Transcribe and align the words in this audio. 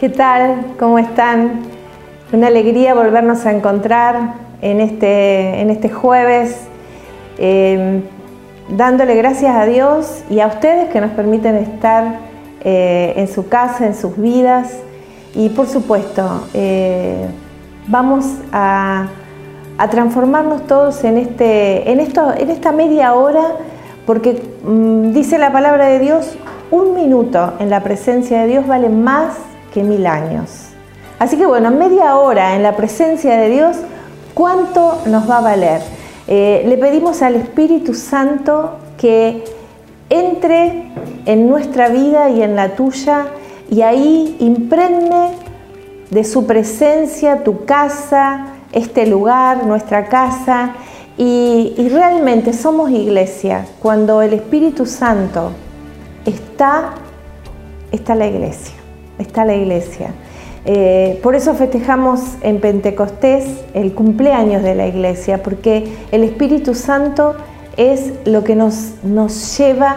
¿Qué 0.00 0.08
tal? 0.08 0.76
¿Cómo 0.78 0.98
están? 0.98 1.60
Una 2.32 2.46
alegría 2.46 2.94
volvernos 2.94 3.44
a 3.44 3.52
encontrar 3.52 4.32
en 4.62 4.80
este, 4.80 5.60
en 5.60 5.68
este 5.68 5.90
jueves, 5.90 6.56
eh, 7.36 8.00
dándole 8.70 9.14
gracias 9.16 9.54
a 9.54 9.66
Dios 9.66 10.24
y 10.30 10.40
a 10.40 10.46
ustedes 10.46 10.88
que 10.88 11.02
nos 11.02 11.10
permiten 11.10 11.56
estar 11.56 12.18
eh, 12.64 13.12
en 13.14 13.28
su 13.28 13.48
casa, 13.48 13.84
en 13.84 13.94
sus 13.94 14.16
vidas. 14.16 14.72
Y 15.34 15.50
por 15.50 15.66
supuesto, 15.66 16.46
eh, 16.54 17.26
vamos 17.86 18.24
a, 18.52 19.06
transformarnos 19.90 20.66
todos 20.66 21.04
en, 21.04 21.18
este, 21.18 21.92
en, 21.92 22.00
esto, 22.00 22.32
en 22.34 22.48
esta 22.48 22.72
media 22.72 23.12
hora, 23.12 23.44
porque 24.06 24.42
mm, 24.64 25.12
dice 25.12 25.36
la 25.36 25.52
palabra 25.52 25.88
de 25.88 25.98
Dios, 25.98 26.38
un 26.70 26.94
minuto 26.94 27.52
en 27.58 27.68
la 27.68 27.82
presencia 27.82 28.40
de 28.40 28.46
Dios 28.46 28.66
vale 28.66 28.88
más 28.88 29.49
que 29.72 29.82
mil 29.82 30.06
años. 30.06 30.70
Así 31.18 31.36
que 31.36 31.46
bueno, 31.46 31.70
media 31.70 32.16
hora 32.16 32.56
en 32.56 32.62
la 32.62 32.76
presencia 32.76 33.36
de 33.36 33.50
Dios, 33.50 33.76
¿cuánto 34.34 35.02
nos 35.06 35.28
va 35.28 35.38
a 35.38 35.40
valer? 35.42 35.82
Eh, 36.26 36.64
le 36.66 36.78
pedimos 36.78 37.20
al 37.22 37.36
Espíritu 37.36 37.92
Santo 37.92 38.76
que 38.96 39.44
entre 40.08 40.92
en 41.26 41.48
nuestra 41.48 41.88
vida 41.88 42.30
y 42.30 42.42
en 42.42 42.56
la 42.56 42.74
tuya 42.74 43.26
y 43.70 43.82
ahí 43.82 44.36
impregne 44.40 45.32
de 46.08 46.24
su 46.24 46.46
presencia 46.46 47.44
tu 47.44 47.66
casa, 47.66 48.46
este 48.72 49.06
lugar, 49.06 49.66
nuestra 49.66 50.06
casa. 50.06 50.72
Y, 51.18 51.74
y 51.76 51.90
realmente 51.90 52.54
somos 52.54 52.90
iglesia. 52.90 53.66
Cuando 53.82 54.22
el 54.22 54.32
Espíritu 54.32 54.86
Santo 54.86 55.50
está, 56.24 56.94
está 57.92 58.14
la 58.14 58.26
iglesia 58.26 58.79
está 59.20 59.44
la 59.44 59.54
iglesia. 59.54 60.14
Eh, 60.66 61.18
por 61.22 61.34
eso 61.34 61.54
festejamos 61.54 62.20
en 62.42 62.60
Pentecostés 62.60 63.46
el 63.72 63.94
cumpleaños 63.94 64.62
de 64.62 64.74
la 64.74 64.86
iglesia, 64.86 65.42
porque 65.42 65.92
el 66.12 66.22
Espíritu 66.22 66.74
Santo 66.74 67.34
es 67.76 68.12
lo 68.26 68.44
que 68.44 68.56
nos, 68.56 68.94
nos 69.02 69.56
lleva, 69.56 69.96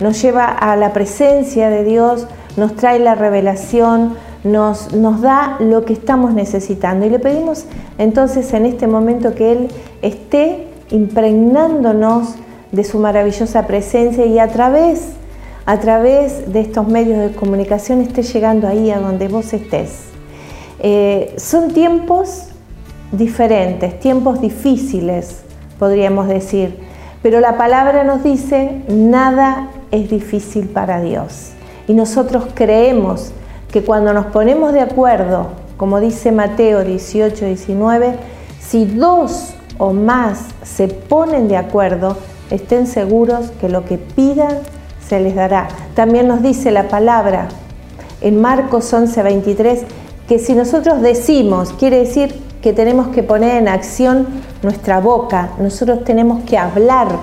nos 0.00 0.20
lleva 0.20 0.46
a 0.46 0.76
la 0.76 0.92
presencia 0.92 1.70
de 1.70 1.84
Dios, 1.84 2.26
nos 2.56 2.76
trae 2.76 2.98
la 2.98 3.14
revelación, 3.14 4.14
nos, 4.44 4.92
nos 4.92 5.22
da 5.22 5.56
lo 5.58 5.86
que 5.86 5.94
estamos 5.94 6.34
necesitando. 6.34 7.06
Y 7.06 7.10
le 7.10 7.18
pedimos 7.18 7.64
entonces 7.96 8.52
en 8.52 8.66
este 8.66 8.86
momento 8.86 9.34
que 9.34 9.52
Él 9.52 9.68
esté 10.02 10.66
impregnándonos 10.90 12.34
de 12.72 12.84
su 12.84 12.98
maravillosa 12.98 13.66
presencia 13.66 14.26
y 14.26 14.38
a 14.38 14.48
través 14.48 15.14
a 15.66 15.78
través 15.78 16.52
de 16.52 16.60
estos 16.60 16.86
medios 16.86 17.18
de 17.18 17.34
comunicación 17.34 18.00
esté 18.00 18.22
llegando 18.22 18.68
ahí 18.68 18.90
a 18.90 18.98
donde 18.98 19.28
vos 19.28 19.52
estés. 19.52 20.04
Eh, 20.80 21.34
son 21.38 21.72
tiempos 21.72 22.48
diferentes, 23.12 23.98
tiempos 24.00 24.40
difíciles, 24.40 25.42
podríamos 25.78 26.28
decir, 26.28 26.78
pero 27.22 27.40
la 27.40 27.56
palabra 27.56 28.04
nos 28.04 28.22
dice, 28.22 28.82
nada 28.88 29.68
es 29.90 30.10
difícil 30.10 30.68
para 30.68 31.00
Dios. 31.00 31.52
Y 31.88 31.94
nosotros 31.94 32.44
creemos 32.54 33.32
que 33.72 33.82
cuando 33.82 34.12
nos 34.12 34.26
ponemos 34.26 34.72
de 34.72 34.80
acuerdo, 34.80 35.48
como 35.78 36.00
dice 36.00 36.32
Mateo 36.32 36.84
18, 36.84 37.46
19, 37.46 38.14
si 38.60 38.84
dos 38.84 39.54
o 39.78 39.92
más 39.92 40.46
se 40.62 40.88
ponen 40.88 41.48
de 41.48 41.56
acuerdo, 41.56 42.16
estén 42.50 42.86
seguros 42.86 43.50
que 43.60 43.68
lo 43.68 43.84
que 43.84 43.96
pidan 43.96 44.58
se 45.14 45.20
les 45.20 45.36
dará. 45.36 45.68
También 45.94 46.26
nos 46.26 46.42
dice 46.42 46.72
la 46.72 46.88
palabra 46.88 47.48
en 48.20 48.40
Marcos 48.40 48.92
11, 48.92 49.22
23, 49.22 49.82
que 50.26 50.40
si 50.40 50.54
nosotros 50.54 51.02
decimos, 51.02 51.72
quiere 51.78 51.98
decir 51.98 52.34
que 52.60 52.72
tenemos 52.72 53.08
que 53.08 53.22
poner 53.22 53.58
en 53.58 53.68
acción 53.68 54.26
nuestra 54.62 54.98
boca, 54.98 55.50
nosotros 55.58 56.02
tenemos 56.04 56.42
que 56.44 56.58
hablar. 56.58 57.18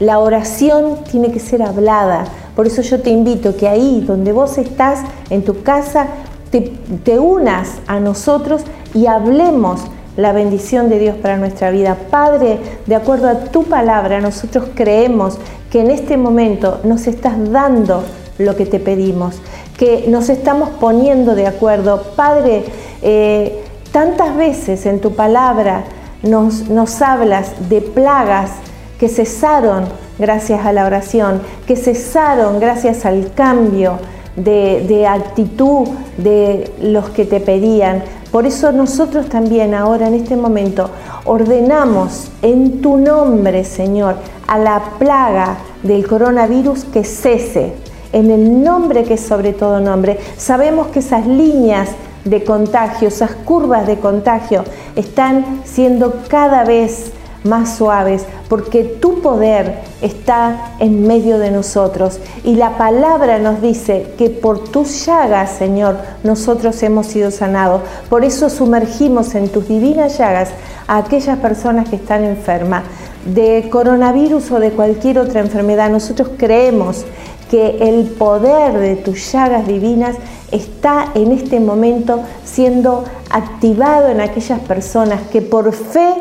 La 0.00 0.18
oración 0.18 1.04
tiene 1.08 1.30
que 1.30 1.38
ser 1.38 1.62
hablada. 1.62 2.24
Por 2.56 2.66
eso 2.66 2.82
yo 2.82 3.00
te 3.00 3.10
invito 3.10 3.56
que 3.56 3.68
ahí 3.68 4.02
donde 4.04 4.32
vos 4.32 4.58
estás, 4.58 5.00
en 5.28 5.44
tu 5.44 5.62
casa, 5.62 6.08
te, 6.50 6.62
te 7.04 7.20
unas 7.20 7.74
a 7.86 8.00
nosotros 8.00 8.62
y 8.92 9.06
hablemos 9.06 9.82
la 10.20 10.32
bendición 10.32 10.88
de 10.88 10.98
Dios 10.98 11.16
para 11.16 11.36
nuestra 11.36 11.70
vida. 11.70 11.96
Padre, 12.10 12.58
de 12.86 12.94
acuerdo 12.94 13.28
a 13.28 13.44
tu 13.44 13.64
palabra, 13.64 14.20
nosotros 14.20 14.66
creemos 14.74 15.38
que 15.70 15.80
en 15.80 15.90
este 15.90 16.16
momento 16.16 16.80
nos 16.84 17.06
estás 17.06 17.34
dando 17.50 18.04
lo 18.38 18.56
que 18.56 18.66
te 18.66 18.80
pedimos, 18.80 19.36
que 19.76 20.06
nos 20.08 20.28
estamos 20.28 20.70
poniendo 20.70 21.34
de 21.34 21.46
acuerdo. 21.46 22.02
Padre, 22.16 22.64
eh, 23.02 23.64
tantas 23.92 24.36
veces 24.36 24.86
en 24.86 25.00
tu 25.00 25.14
palabra 25.14 25.84
nos, 26.22 27.02
hablas 27.02 27.68
de 27.68 27.80
plagas 27.80 28.50
que 28.98 29.08
cesaron 29.08 29.84
gracias 30.18 30.66
a 30.66 30.72
la 30.72 30.84
oración, 30.84 31.40
que 31.66 31.76
cesaron 31.76 32.60
gracias 32.60 33.06
al 33.06 33.32
cambio 33.34 33.98
de, 34.36 35.06
actitud 35.06 35.88
de 36.18 36.70
los 36.82 37.10
que 37.10 37.24
te 37.24 37.40
pedían. 37.40 38.02
Por 38.30 38.46
eso 38.46 38.70
nosotros 38.70 39.28
también 39.28 39.74
ahora 39.74 40.06
en 40.06 40.14
este 40.14 40.36
momento 40.36 40.90
ordenamos 41.24 42.30
en 42.42 42.80
tu 42.80 42.96
nombre, 42.96 43.64
Señor, 43.64 44.16
a 44.46 44.58
la 44.58 44.80
plaga 44.98 45.56
del 45.82 46.06
coronavirus 46.06 46.84
que 46.84 47.02
cese, 47.02 47.74
en 48.12 48.30
el 48.30 48.62
nombre 48.62 49.02
que 49.02 49.14
es 49.14 49.20
sobre 49.20 49.52
todo 49.52 49.80
nombre. 49.80 50.18
Sabemos 50.36 50.88
que 50.88 51.00
esas 51.00 51.26
líneas 51.26 51.88
de 52.24 52.44
contagio, 52.44 53.08
esas 53.08 53.32
curvas 53.32 53.86
de 53.86 53.98
contagio 53.98 54.64
están 54.94 55.62
siendo 55.64 56.22
cada 56.28 56.64
vez 56.64 57.12
más 57.44 57.76
suaves, 57.76 58.24
porque 58.48 58.84
tu 58.84 59.20
poder 59.20 59.80
está 60.02 60.74
en 60.78 61.06
medio 61.06 61.38
de 61.38 61.50
nosotros. 61.50 62.20
Y 62.44 62.56
la 62.56 62.76
palabra 62.76 63.38
nos 63.38 63.62
dice 63.62 64.14
que 64.18 64.30
por 64.30 64.64
tus 64.68 65.06
llagas, 65.06 65.50
Señor, 65.50 65.96
nosotros 66.22 66.82
hemos 66.82 67.06
sido 67.06 67.30
sanados. 67.30 67.82
Por 68.08 68.24
eso 68.24 68.50
sumergimos 68.50 69.34
en 69.34 69.48
tus 69.48 69.68
divinas 69.68 70.18
llagas 70.18 70.50
a 70.86 70.98
aquellas 70.98 71.38
personas 71.38 71.88
que 71.88 71.96
están 71.96 72.24
enfermas 72.24 72.84
de 73.24 73.68
coronavirus 73.70 74.50
o 74.50 74.60
de 74.60 74.70
cualquier 74.70 75.18
otra 75.18 75.40
enfermedad. 75.40 75.90
Nosotros 75.90 76.30
creemos 76.36 77.04
que 77.50 77.88
el 77.88 78.06
poder 78.06 78.78
de 78.78 78.96
tus 78.96 79.32
llagas 79.32 79.66
divinas 79.66 80.16
está 80.52 81.06
en 81.14 81.32
este 81.32 81.60
momento 81.60 82.20
siendo 82.44 83.04
activado 83.30 84.08
en 84.08 84.20
aquellas 84.20 84.60
personas 84.60 85.22
que 85.32 85.42
por 85.42 85.72
fe 85.72 86.14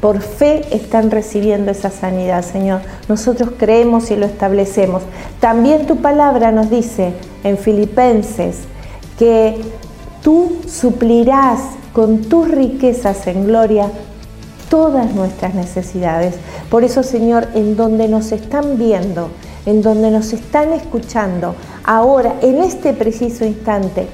por 0.00 0.20
fe 0.20 0.62
están 0.70 1.10
recibiendo 1.10 1.70
esa 1.70 1.90
sanidad, 1.90 2.44
Señor. 2.44 2.80
Nosotros 3.08 3.50
creemos 3.58 4.10
y 4.10 4.16
lo 4.16 4.26
establecemos. 4.26 5.02
También 5.40 5.86
tu 5.86 5.96
palabra 5.96 6.52
nos 6.52 6.70
dice 6.70 7.12
en 7.42 7.58
Filipenses 7.58 8.58
que 9.18 9.60
tú 10.22 10.58
suplirás 10.66 11.60
con 11.92 12.22
tus 12.22 12.48
riquezas 12.48 13.26
en 13.26 13.46
gloria 13.46 13.90
todas 14.68 15.14
nuestras 15.14 15.54
necesidades. 15.54 16.34
Por 16.70 16.84
eso, 16.84 17.02
Señor, 17.02 17.48
en 17.54 17.76
donde 17.76 18.06
nos 18.06 18.30
están 18.32 18.78
viendo, 18.78 19.30
en 19.66 19.82
donde 19.82 20.10
nos 20.10 20.32
están 20.32 20.72
escuchando, 20.72 21.54
ahora, 21.84 22.34
en 22.42 22.62
este 22.62 22.92
preciso 22.92 23.44
instante, 23.44 24.06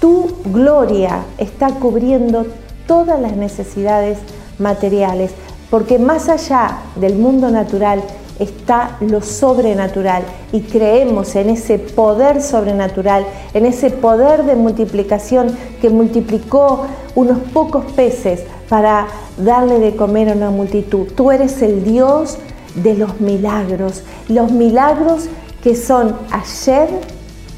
tu 0.00 0.34
gloria 0.52 1.22
está 1.38 1.68
cubriendo 1.70 2.46
todas 2.86 3.18
las 3.18 3.36
necesidades 3.36 4.18
materiales, 4.58 5.32
porque 5.70 5.98
más 5.98 6.28
allá 6.28 6.78
del 6.96 7.16
mundo 7.16 7.50
natural 7.50 8.02
está 8.38 8.96
lo 9.00 9.22
sobrenatural 9.22 10.24
y 10.52 10.62
creemos 10.62 11.36
en 11.36 11.50
ese 11.50 11.78
poder 11.78 12.42
sobrenatural, 12.42 13.24
en 13.54 13.66
ese 13.66 13.90
poder 13.90 14.44
de 14.44 14.56
multiplicación 14.56 15.56
que 15.80 15.90
multiplicó 15.90 16.86
unos 17.14 17.38
pocos 17.52 17.84
peces 17.92 18.42
para 18.68 19.06
darle 19.36 19.78
de 19.78 19.94
comer 19.94 20.30
a 20.30 20.32
una 20.32 20.50
multitud. 20.50 21.06
Tú 21.14 21.30
eres 21.30 21.62
el 21.62 21.84
Dios 21.84 22.38
de 22.74 22.94
los 22.94 23.20
milagros, 23.20 24.02
los 24.28 24.50
milagros 24.50 25.26
que 25.62 25.76
son 25.76 26.16
ayer, 26.30 26.88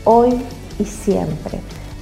hoy 0.04 0.40
y 0.78 0.84
siempre. 0.84 1.58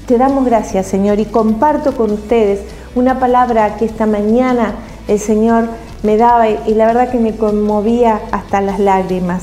Te 0.07 0.19
damos 0.19 0.45
gracias, 0.45 0.87
Señor, 0.87 1.19
y 1.19 1.25
comparto 1.25 1.97
con 1.97 2.11
ustedes 2.11 2.61
una 2.95 3.19
palabra 3.19 3.77
que 3.77 3.85
esta 3.85 4.07
mañana 4.07 4.75
el 5.09 5.19
Señor 5.19 5.69
me 6.03 6.17
daba 6.17 6.49
y 6.49 6.75
la 6.75 6.87
verdad 6.87 7.11
que 7.11 7.19
me 7.19 7.37
conmovía 7.37 8.21
hasta 8.31 8.61
las 8.61 8.79
lágrimas. 8.79 9.43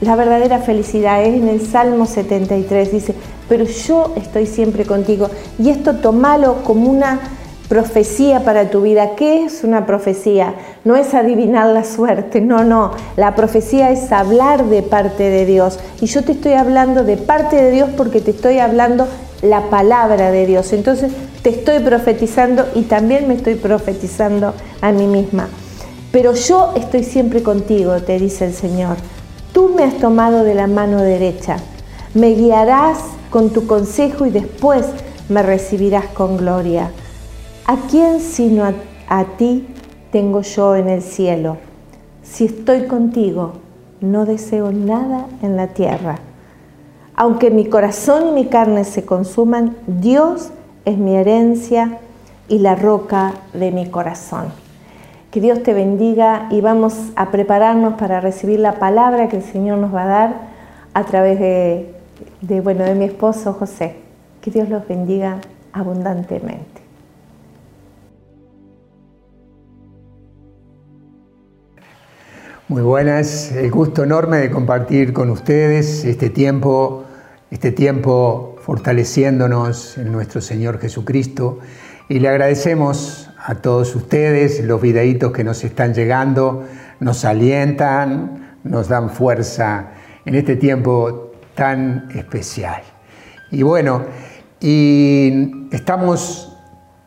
La 0.00 0.16
verdadera 0.16 0.58
felicidad 0.58 1.22
es 1.22 1.34
en 1.34 1.48
el 1.48 1.60
Salmo 1.60 2.06
73, 2.06 2.92
dice, 2.92 3.14
pero 3.48 3.64
yo 3.64 4.14
estoy 4.16 4.46
siempre 4.46 4.86
contigo. 4.86 5.28
Y 5.58 5.68
esto 5.68 5.96
tomalo 5.96 6.62
como 6.64 6.90
una 6.90 7.20
profecía 7.68 8.40
para 8.40 8.70
tu 8.70 8.80
vida. 8.82 9.14
¿Qué 9.14 9.44
es 9.44 9.62
una 9.62 9.86
profecía? 9.86 10.54
No 10.84 10.96
es 10.96 11.14
adivinar 11.14 11.66
la 11.68 11.84
suerte, 11.84 12.40
no, 12.40 12.64
no. 12.64 12.92
La 13.16 13.34
profecía 13.34 13.90
es 13.90 14.10
hablar 14.10 14.64
de 14.64 14.82
parte 14.82 15.24
de 15.24 15.44
Dios. 15.46 15.78
Y 16.00 16.06
yo 16.06 16.24
te 16.24 16.32
estoy 16.32 16.54
hablando 16.54 17.04
de 17.04 17.16
parte 17.16 17.56
de 17.56 17.70
Dios 17.70 17.90
porque 17.96 18.20
te 18.20 18.30
estoy 18.30 18.58
hablando 18.58 19.06
la 19.42 19.70
palabra 19.70 20.30
de 20.30 20.46
Dios. 20.46 20.72
Entonces 20.72 21.12
te 21.42 21.50
estoy 21.50 21.80
profetizando 21.80 22.66
y 22.74 22.82
también 22.82 23.28
me 23.28 23.34
estoy 23.34 23.54
profetizando 23.54 24.54
a 24.80 24.92
mí 24.92 25.06
misma. 25.06 25.48
Pero 26.12 26.34
yo 26.34 26.72
estoy 26.76 27.04
siempre 27.04 27.42
contigo, 27.42 27.94
te 28.02 28.18
dice 28.18 28.46
el 28.46 28.54
Señor. 28.54 28.96
Tú 29.52 29.72
me 29.74 29.84
has 29.84 29.94
tomado 29.98 30.44
de 30.44 30.54
la 30.54 30.66
mano 30.66 31.00
derecha. 31.00 31.56
Me 32.14 32.30
guiarás 32.34 32.98
con 33.30 33.50
tu 33.50 33.66
consejo 33.66 34.26
y 34.26 34.30
después 34.30 34.86
me 35.28 35.42
recibirás 35.42 36.06
con 36.06 36.36
gloria. 36.36 36.90
¿A 37.66 37.76
quién 37.88 38.20
sino 38.20 38.64
a, 39.08 39.24
ti 39.36 39.66
tengo 40.10 40.42
yo 40.42 40.74
en 40.74 40.88
el 40.88 41.02
cielo? 41.02 41.58
Si 42.22 42.46
estoy 42.46 42.86
contigo, 42.86 43.52
no 44.00 44.26
deseo 44.26 44.72
nada 44.72 45.26
en 45.42 45.56
la 45.56 45.68
tierra. 45.68 46.18
Aunque 47.22 47.50
mi 47.50 47.66
corazón 47.66 48.28
y 48.28 48.32
mi 48.32 48.46
carne 48.46 48.82
se 48.84 49.04
consuman, 49.04 49.76
Dios 49.86 50.52
es 50.86 50.96
mi 50.96 51.16
herencia 51.16 51.98
y 52.48 52.60
la 52.60 52.76
roca 52.76 53.34
de 53.52 53.70
mi 53.72 53.90
corazón. 53.90 54.46
Que 55.30 55.42
Dios 55.42 55.62
te 55.62 55.74
bendiga 55.74 56.48
y 56.50 56.62
vamos 56.62 56.94
a 57.16 57.30
prepararnos 57.30 57.98
para 57.98 58.22
recibir 58.22 58.58
la 58.58 58.78
palabra 58.78 59.28
que 59.28 59.36
el 59.36 59.42
Señor 59.42 59.76
nos 59.76 59.94
va 59.94 60.04
a 60.04 60.06
dar 60.06 60.34
a 60.94 61.04
través 61.04 61.38
de, 61.38 62.60
bueno, 62.62 62.84
de 62.84 62.94
mi 62.94 63.04
esposo 63.04 63.52
José. 63.52 63.96
Que 64.40 64.50
Dios 64.50 64.70
los 64.70 64.88
bendiga 64.88 65.42
abundantemente. 65.74 66.80
Muy 72.68 72.80
buenas, 72.80 73.52
el 73.52 73.70
gusto 73.70 74.04
enorme 74.04 74.38
de 74.38 74.50
compartir 74.50 75.12
con 75.12 75.28
ustedes 75.28 76.06
este 76.06 76.30
tiempo, 76.30 77.04
este 77.50 77.72
tiempo 77.72 78.56
fortaleciéndonos 78.62 79.98
en 79.98 80.12
nuestro 80.12 80.40
Señor 80.40 80.78
Jesucristo 80.78 81.58
y 82.08 82.18
le 82.20 82.28
agradecemos 82.28 83.30
a 83.44 83.56
todos 83.56 83.94
ustedes 83.96 84.62
los 84.64 84.80
videitos 84.80 85.32
que 85.32 85.44
nos 85.44 85.64
están 85.64 85.94
llegando, 85.94 86.64
nos 87.00 87.24
alientan, 87.24 88.56
nos 88.64 88.88
dan 88.88 89.10
fuerza 89.10 89.92
en 90.24 90.34
este 90.34 90.56
tiempo 90.56 91.32
tan 91.54 92.08
especial. 92.14 92.82
Y 93.50 93.62
bueno, 93.62 94.04
y 94.60 95.68
estamos 95.72 96.56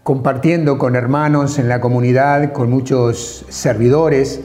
compartiendo 0.04 0.78
con 0.78 0.96
hermanos 0.96 1.60
en 1.60 1.70
la 1.70 1.80
comunidad, 1.80 2.52
con 2.52 2.70
muchos 2.70 3.46
servidores, 3.48 4.42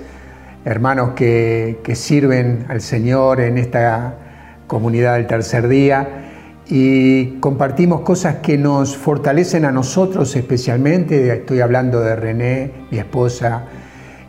hermanos 0.64 1.10
que, 1.16 1.80
sirven 1.94 2.66
al 2.68 2.80
Señor 2.80 3.40
en 3.40 3.58
esta 3.58 4.27
comunidad 4.68 5.14
del 5.16 5.26
tercer 5.26 5.66
día 5.66 6.62
y 6.68 7.38
compartimos 7.40 8.02
cosas 8.02 8.36
que 8.36 8.56
nos 8.56 8.96
fortalecen 8.96 9.64
a 9.64 9.72
nosotros 9.72 10.36
especialmente. 10.36 11.32
Estoy 11.32 11.60
hablando 11.60 12.00
de 12.00 12.14
René, 12.14 12.70
mi 12.92 12.98
esposa, 12.98 13.64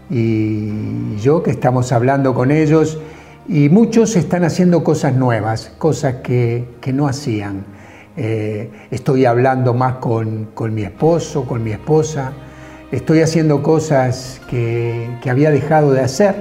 y 0.10 1.16
yo 1.18 1.44
que 1.44 1.52
estamos 1.52 1.92
hablando 1.92 2.34
con 2.34 2.50
ellos 2.50 3.00
y 3.48 3.70
muchos 3.70 4.16
están 4.16 4.44
haciendo 4.44 4.84
cosas 4.84 5.14
nuevas, 5.14 5.72
cosas 5.78 6.16
que, 6.24 6.66
no 6.92 7.08
hacían. 7.08 7.64
Eh, 8.18 8.72
estoy 8.90 9.26
hablando 9.26 9.76
más 9.76 9.98
con, 9.98 10.46
con 10.56 10.74
mi 10.74 10.82
esposo, 10.82 11.46
con 11.46 11.64
mi 11.64 11.72
esposa 11.72 12.34
estoy 12.92 13.22
haciendo 13.22 13.62
cosas 13.62 14.42
que, 14.50 15.10
había 15.30 15.52
dejado 15.52 15.92
de 15.92 16.02
hacer. 16.02 16.36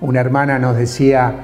Una 0.00 0.20
hermana 0.20 0.58
nos 0.58 0.76
decía 0.76 1.34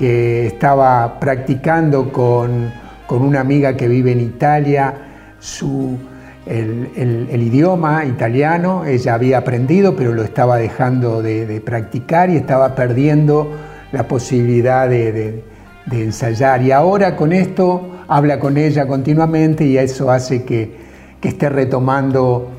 que 0.00 0.46
estaba 0.46 1.20
practicando 1.20 2.10
con, 2.10 2.72
una 3.10 3.40
amiga 3.40 3.76
que 3.76 3.86
vive 3.86 4.12
en 4.12 4.20
Italia 4.20 4.94
su, 5.38 5.98
el, 6.46 7.28
idioma 7.42 8.06
italiano. 8.06 8.86
Ella 8.86 9.12
había 9.12 9.36
aprendido, 9.36 9.94
pero 9.94 10.14
lo 10.14 10.22
estaba 10.22 10.56
dejando 10.56 11.20
de, 11.20 11.60
practicar 11.62 12.30
y 12.30 12.36
estaba 12.36 12.74
perdiendo 12.74 13.52
la 13.92 14.08
posibilidad 14.08 14.88
de, 14.88 15.44
ensayar. 15.92 16.62
Y 16.62 16.72
ahora 16.72 17.14
con 17.14 17.34
esto 17.34 18.04
habla 18.08 18.40
con 18.40 18.56
ella 18.56 18.86
continuamente 18.86 19.66
y 19.66 19.76
eso 19.76 20.10
hace 20.10 20.44
que, 20.44 20.78
que 21.20 21.28
esté 21.28 21.50
retomando 21.50 22.50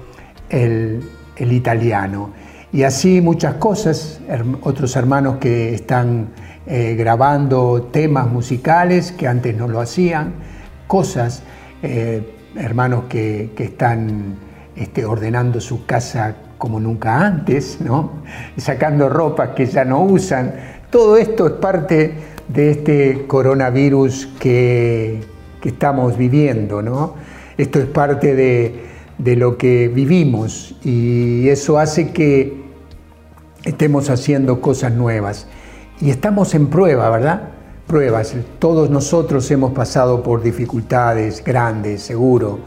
el, 0.48 1.02
el 1.38 1.52
italiano. 1.54 2.34
Y 2.72 2.84
así 2.84 3.20
muchas 3.20 3.56
cosas, 3.56 4.22
otros 4.62 4.96
hermanos 4.96 5.38
que 5.38 5.74
están 5.74 6.28
eh, 6.66 6.96
grabando 6.98 7.90
temas 7.92 8.28
musicales 8.28 9.12
que 9.12 9.28
antes 9.28 9.56
no 9.56 9.68
lo 9.68 9.80
hacían, 9.80 10.34
cosas, 10.88 11.44
eh, 11.82 12.36
hermanos 12.56 13.06
que, 13.10 13.52
están 13.58 14.36
este, 14.76 15.06
ordenando 15.06 15.60
su 15.60 15.86
casa 15.86 16.36
como 16.58 16.80
nunca 16.80 17.26
antes, 17.26 17.80
¿no? 17.82 18.24
sacando 18.58 19.10
ropas 19.10 19.50
que 19.56 19.66
ya 19.66 19.86
no 19.86 20.04
usan. 20.04 20.54
Todo 20.90 21.18
esto 21.18 21.48
es 21.48 21.54
parte 21.54 22.14
de 22.48 22.72
este 22.72 23.26
coronavirus 23.28 24.28
que, 24.40 25.22
que 25.62 25.70
estamos 25.70 26.18
viviendo. 26.18 26.82
¿no? 26.82 27.16
Esto 27.58 27.80
es 27.80 27.86
parte 27.86 28.36
de, 28.36 28.76
de 29.18 29.36
lo 29.36 29.58
que 29.58 29.88
vivimos 29.88 30.76
y 30.84 31.48
eso 31.48 31.78
hace 31.80 32.12
que 32.12 32.62
estemos 33.64 34.10
haciendo 34.10 34.62
cosas 34.62 34.94
nuevas. 34.94 35.48
Y 36.02 36.10
estamos 36.10 36.56
en 36.56 36.66
prueba, 36.66 37.12
¿verdad? 37.12 37.42
Pruebas. 37.86 38.34
Todos 38.58 38.90
nosotros 38.90 39.52
hemos 39.52 39.72
pasado 39.72 40.24
por 40.24 40.42
dificultades 40.42 41.44
grandes, 41.46 42.02
seguro. 42.02 42.58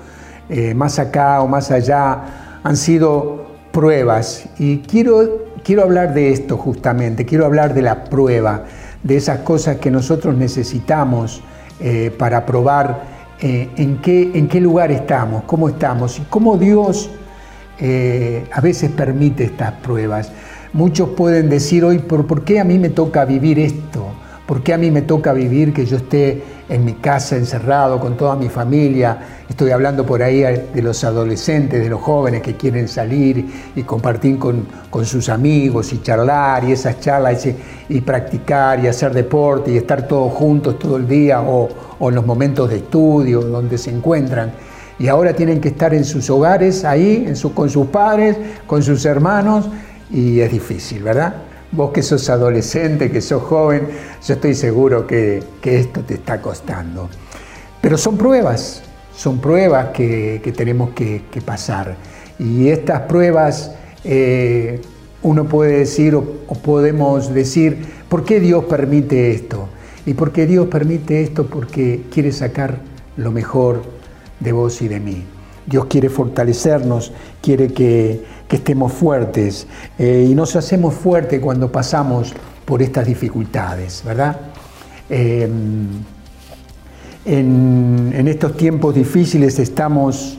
Eh, 0.48 0.72
más 0.72 1.00
acá 1.00 1.42
o 1.42 1.48
más 1.48 1.72
allá 1.72 2.60
han 2.62 2.76
sido 2.76 3.44
pruebas. 3.72 4.48
Y 4.56 4.78
quiero, 4.78 5.46
quiero 5.64 5.82
hablar 5.82 6.14
de 6.14 6.30
esto 6.30 6.56
justamente, 6.56 7.26
quiero 7.26 7.44
hablar 7.44 7.74
de 7.74 7.82
la 7.82 8.04
prueba, 8.04 8.66
de 9.02 9.16
esas 9.16 9.40
cosas 9.40 9.78
que 9.78 9.90
nosotros 9.90 10.36
necesitamos 10.36 11.42
eh, 11.80 12.14
para 12.16 12.46
probar 12.46 13.02
eh, 13.40 13.68
en, 13.76 14.00
qué, 14.00 14.30
en 14.32 14.46
qué 14.46 14.60
lugar 14.60 14.92
estamos, 14.92 15.42
cómo 15.42 15.68
estamos 15.68 16.20
y 16.20 16.22
cómo 16.30 16.56
Dios 16.56 17.10
a 18.52 18.60
veces 18.60 18.92
permite 18.92 19.42
estas 19.44 19.72
pruebas. 19.72 20.30
Muchos 20.74 21.10
pueden 21.10 21.48
decir 21.48 21.84
hoy, 21.84 22.00
¿por, 22.00 22.26
¿por 22.26 22.42
qué 22.42 22.58
a 22.58 22.64
mí 22.64 22.80
me 22.80 22.88
toca 22.88 23.24
vivir 23.24 23.60
esto? 23.60 24.06
¿Por 24.44 24.64
qué 24.64 24.74
a 24.74 24.76
mí 24.76 24.90
me 24.90 25.02
toca 25.02 25.32
vivir 25.32 25.72
que 25.72 25.86
yo 25.86 25.98
esté 25.98 26.42
en 26.68 26.84
mi 26.84 26.94
casa 26.94 27.36
encerrado 27.36 28.00
con 28.00 28.16
toda 28.16 28.34
mi 28.34 28.48
familia? 28.48 29.16
Estoy 29.48 29.70
hablando 29.70 30.04
por 30.04 30.20
ahí 30.20 30.40
de 30.40 30.82
los 30.82 31.04
adolescentes, 31.04 31.80
de 31.80 31.88
los 31.88 32.00
jóvenes 32.00 32.42
que 32.42 32.56
quieren 32.56 32.88
salir 32.88 33.46
y 33.76 33.82
compartir 33.84 34.36
con, 34.36 34.66
sus 35.04 35.28
amigos 35.28 35.92
y 35.92 36.02
charlar 36.02 36.64
y 36.64 36.72
esas 36.72 36.98
charlas 36.98 37.46
y, 37.88 38.00
practicar 38.00 38.82
y 38.82 38.88
hacer 38.88 39.14
deporte 39.14 39.70
y 39.70 39.76
estar 39.76 40.08
todos 40.08 40.32
juntos 40.32 40.76
todo 40.76 40.96
el 40.96 41.06
día 41.06 41.40
o, 41.40 41.68
en 42.00 42.16
los 42.16 42.26
momentos 42.26 42.68
de 42.68 42.78
estudio 42.78 43.42
donde 43.42 43.78
se 43.78 43.90
encuentran. 43.90 44.52
Y 44.98 45.06
ahora 45.06 45.34
tienen 45.34 45.60
que 45.60 45.68
estar 45.68 45.94
en 45.94 46.04
sus 46.04 46.28
hogares, 46.30 46.84
ahí, 46.84 47.32
con 47.54 47.70
sus 47.70 47.86
padres, 47.86 48.36
con 48.66 48.82
sus 48.82 49.04
hermanos, 49.04 49.68
y 50.14 50.40
es 50.40 50.50
difícil, 50.50 51.02
¿verdad? 51.02 51.34
Vos 51.72 51.90
que 51.90 52.02
sos 52.02 52.30
adolescente, 52.30 53.10
que 53.10 53.20
sos 53.20 53.42
joven, 53.42 53.88
yo 54.24 54.34
estoy 54.34 54.54
seguro 54.54 55.06
que, 55.06 55.42
esto 55.64 56.02
te 56.02 56.14
está 56.14 56.40
costando. 56.40 57.08
Pero 57.80 57.98
son 57.98 58.16
pruebas, 58.16 58.82
son 59.14 59.40
pruebas 59.40 59.88
que, 59.88 60.54
tenemos 60.56 60.90
que, 60.90 61.20
pasar. 61.44 61.96
Y 62.38 62.68
estas 62.68 63.02
pruebas 63.02 63.72
eh, 64.04 64.80
uno 65.22 65.46
puede 65.46 65.78
decir 65.78 66.14
o, 66.14 66.22
podemos 66.22 67.34
decir, 67.34 67.84
¿por 68.08 68.24
qué 68.24 68.38
Dios 68.38 68.64
permite 68.66 69.32
esto? 69.32 69.68
Y 70.06 70.14
por 70.14 70.30
qué 70.30 70.46
Dios 70.46 70.68
permite 70.68 71.22
esto 71.22 71.46
porque 71.46 72.02
quiere 72.12 72.30
sacar 72.30 72.78
lo 73.16 73.32
mejor 73.32 73.82
de 74.38 74.52
vos 74.52 74.80
y 74.80 74.86
de 74.86 75.00
mí. 75.00 75.24
Dios 75.66 75.86
quiere 75.86 76.08
fortalecernos, 76.08 77.12
quiere 77.40 77.72
que, 77.72 78.34
estemos 78.54 78.92
fuertes 78.92 79.66
eh, 79.98 80.28
y 80.30 80.32
nos 80.32 80.54
hacemos 80.54 80.94
fuertes 80.94 81.40
cuando 81.40 81.72
pasamos 81.72 82.32
por 82.64 82.82
estas 82.82 83.04
dificultades, 83.04 84.04
¿verdad? 84.06 84.36
Eh, 85.10 85.50
en, 87.24 88.28
estos 88.28 88.56
tiempos 88.56 88.94
difíciles 88.94 89.58
estamos, 89.58 90.38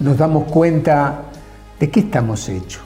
nos 0.00 0.18
damos 0.18 0.50
cuenta 0.50 1.22
de 1.78 1.88
qué 1.88 2.00
estamos 2.00 2.48
hechos, 2.48 2.82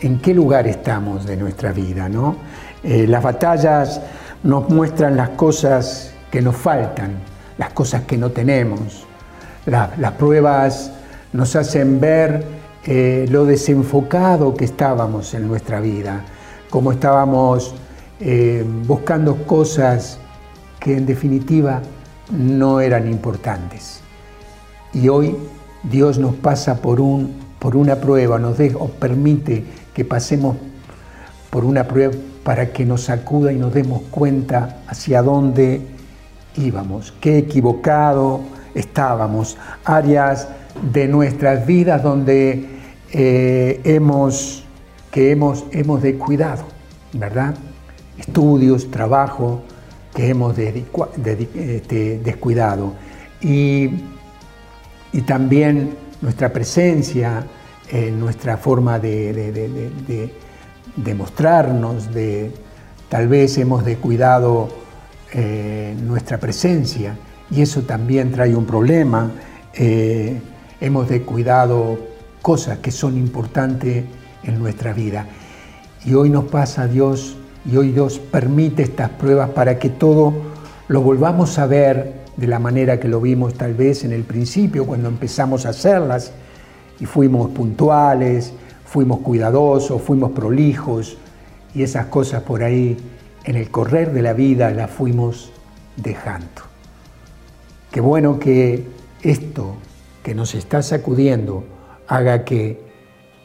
en 0.00 0.18
qué 0.18 0.34
lugar 0.34 0.66
estamos 0.66 1.24
de 1.24 1.38
nuestra 1.38 1.72
vida, 1.72 2.06
¿no? 2.10 2.36
Eh, 2.84 3.06
las 3.06 3.22
batallas 3.22 4.00
nos 4.42 4.68
muestran 4.68 5.16
las 5.16 5.30
cosas 5.30 6.12
que 6.30 6.42
nos 6.42 6.56
faltan, 6.56 7.14
las 7.56 7.72
cosas 7.72 8.02
que 8.02 8.18
no 8.18 8.30
tenemos. 8.30 9.06
las 9.64 10.12
pruebas 10.18 10.92
nos 11.32 11.56
hacen 11.56 12.00
ver 12.00 12.44
eh, 12.84 13.26
lo 13.30 13.44
desenfocado 13.44 14.54
que 14.54 14.64
estábamos 14.64 15.34
en 15.34 15.48
nuestra 15.48 15.80
vida, 15.80 16.24
cómo 16.68 16.92
estábamos 16.92 17.74
eh, 18.20 18.64
buscando 18.86 19.46
cosas 19.46 20.18
que 20.80 20.96
en 20.96 21.06
definitiva 21.06 21.80
no 22.30 22.80
eran 22.80 23.08
importantes. 23.08 24.00
Y 24.92 25.08
hoy 25.08 25.36
Dios 25.84 26.18
nos 26.18 26.34
pasa 26.34 26.82
por, 26.82 27.00
un, 27.00 27.34
por 27.58 27.76
una 27.76 27.96
prueba, 27.96 28.38
nos 28.38 28.56
permite 28.98 29.64
que 29.94 30.04
pasemos 30.04 30.56
por 31.50 31.64
una 31.64 31.84
prueba 31.84 32.14
para 32.44 32.72
que 32.72 32.84
nos 32.84 33.02
sacuda 33.02 33.52
y 33.52 33.56
nos 33.56 33.72
demos 33.72 34.02
cuenta 34.10 34.78
hacia 34.88 35.22
dónde 35.22 35.80
íbamos, 36.56 37.14
qué 37.20 37.38
equivocado 37.38 38.40
estábamos, 38.74 39.56
áreas 39.84 40.48
de 40.80 41.08
nuestras 41.08 41.66
vidas 41.66 42.02
donde 42.02 42.66
eh, 43.12 43.80
hemos, 43.84 44.64
que 45.10 45.30
hemos, 45.30 45.64
hemos 45.72 46.02
descuidado, 46.02 46.64
¿verdad? 47.12 47.54
Estudios, 48.18 48.90
trabajo 48.90 49.62
que 50.14 50.28
hemos 50.28 50.56
este, 50.58 52.18
descuidado. 52.18 52.94
Y, 53.40 53.90
y, 55.12 55.20
también 55.22 55.96
nuestra 56.20 56.52
presencia, 56.52 57.44
nuestra 58.12 58.56
forma 58.56 58.98
de, 58.98 60.30
de, 60.96 61.14
mostrarnos, 61.14 62.12
de, 62.14 62.52
tal 63.08 63.28
vez 63.28 63.58
hemos 63.58 63.84
descuidado 63.84 64.68
eh, 65.34 65.96
nuestra 66.02 66.36
presencia 66.36 67.16
y 67.50 67.62
eso 67.62 67.82
también 67.82 68.32
trae 68.32 68.54
un 68.54 68.66
problema. 68.66 69.30
Eh, 69.72 70.38
hemos 70.82 71.08
descuidado 71.08 71.96
cosas 72.42 72.78
que 72.78 72.90
son 72.90 73.16
importantes 73.16 74.04
en 74.42 74.58
nuestra 74.58 74.92
vida. 74.92 75.26
Y 76.04 76.14
hoy 76.14 76.28
nos 76.28 76.44
pasa 76.46 76.88
Dios, 76.88 77.36
y 77.64 77.76
hoy 77.76 77.92
Dios 77.92 78.18
permite 78.18 78.82
estas 78.82 79.10
pruebas 79.10 79.50
para 79.50 79.78
que 79.78 79.88
todo 79.88 80.32
lo 80.88 81.00
volvamos 81.00 81.60
a 81.60 81.66
ver 81.66 82.22
de 82.36 82.46
la 82.48 82.58
manera 82.58 82.98
que 82.98 83.06
lo 83.06 83.20
vimos 83.20 83.54
tal 83.54 83.74
vez 83.74 84.02
en 84.02 84.12
el 84.12 84.24
principio, 84.24 84.84
cuando 84.84 85.08
empezamos 85.08 85.66
a 85.66 85.68
hacerlas, 85.68 86.32
y 86.98 87.06
fuimos 87.06 87.50
puntuales, 87.52 88.52
fuimos 88.84 89.20
cuidadosos, 89.20 90.02
fuimos 90.02 90.32
prolijos, 90.32 91.16
y 91.76 91.84
esas 91.84 92.06
cosas 92.06 92.42
por 92.42 92.64
ahí 92.64 92.96
en 93.44 93.54
el 93.54 93.70
correr 93.70 94.12
de 94.12 94.22
la 94.22 94.32
vida 94.32 94.72
las 94.72 94.90
fuimos 94.90 95.52
dejando. 95.96 96.62
Qué 97.92 98.00
bueno 98.00 98.40
que 98.40 98.84
esto 99.22 99.76
que 100.22 100.34
nos 100.34 100.54
está 100.54 100.82
sacudiendo 100.82 101.64
haga 102.06 102.44
que 102.44 102.80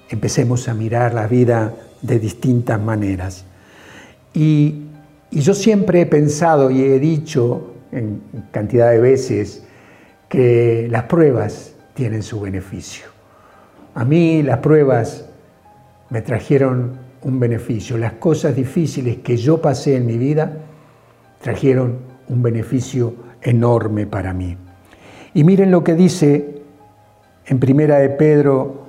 empecemos 0.10 0.67
a 0.67 0.74
mirar 0.74 1.13
la 1.13 1.27
vida 1.27 1.74
de 2.01 2.19
distintas 2.19 2.79
maneras. 2.81 3.46
Y, 4.34 4.84
yo 5.29 5.53
siempre 5.53 6.00
he 6.01 6.05
pensado 6.05 6.72
y 6.72 6.81
he 6.84 7.00
dicho 7.00 7.74
en 7.91 8.22
cantidad 8.51 8.91
de 8.91 9.00
veces 9.00 9.62
que 10.29 10.88
las 10.89 11.03
pruebas 11.03 11.74
tienen 11.96 12.24
su 12.24 12.39
beneficio. 12.39 13.07
A 13.93 14.05
mí 14.05 14.41
las 14.41 14.60
pruebas 14.60 15.25
me 16.10 16.22
trajeron 16.22 16.98
un 17.24 17.39
beneficio. 17.41 17.98
Las 17.98 18.13
cosas 18.13 18.55
difíciles 18.55 19.17
que 19.17 19.36
yo 19.36 19.62
pasé 19.62 19.98
en 19.98 20.05
mi 20.05 20.17
vida 20.17 20.60
trajeron 21.41 21.98
un 22.29 22.41
beneficio 22.41 23.13
enorme 23.41 24.07
para 24.07 24.34
mí. 24.34 24.55
Y 25.34 25.43
miren 25.43 25.72
lo 25.72 25.84
que 25.84 25.93
dice 25.96 26.57
en 27.48 27.60
Primera 27.60 28.00
de 28.00 28.10
Pedro, 28.10 28.88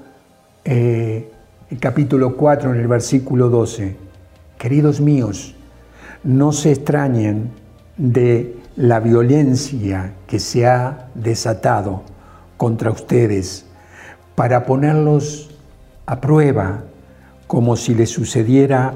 eh, 0.64 1.30
capítulo 1.78 2.36
4, 2.36 2.74
en 2.74 2.80
el 2.80 2.88
versículo 2.88 3.48
12. 3.48 3.96
Queridos 4.58 5.00
míos, 5.00 5.54
no 6.24 6.50
se 6.50 6.72
extrañen 6.72 7.50
de 7.96 8.56
la 8.74 8.98
violencia 8.98 10.14
que 10.26 10.40
se 10.40 10.66
ha 10.66 11.08
desatado 11.14 12.02
contra 12.56 12.90
ustedes 12.90 13.64
para 14.34 14.66
ponerlos 14.66 15.50
a 16.06 16.20
prueba 16.20 16.82
como 17.46 17.76
si 17.76 17.94
les 17.94 18.10
sucediera 18.10 18.94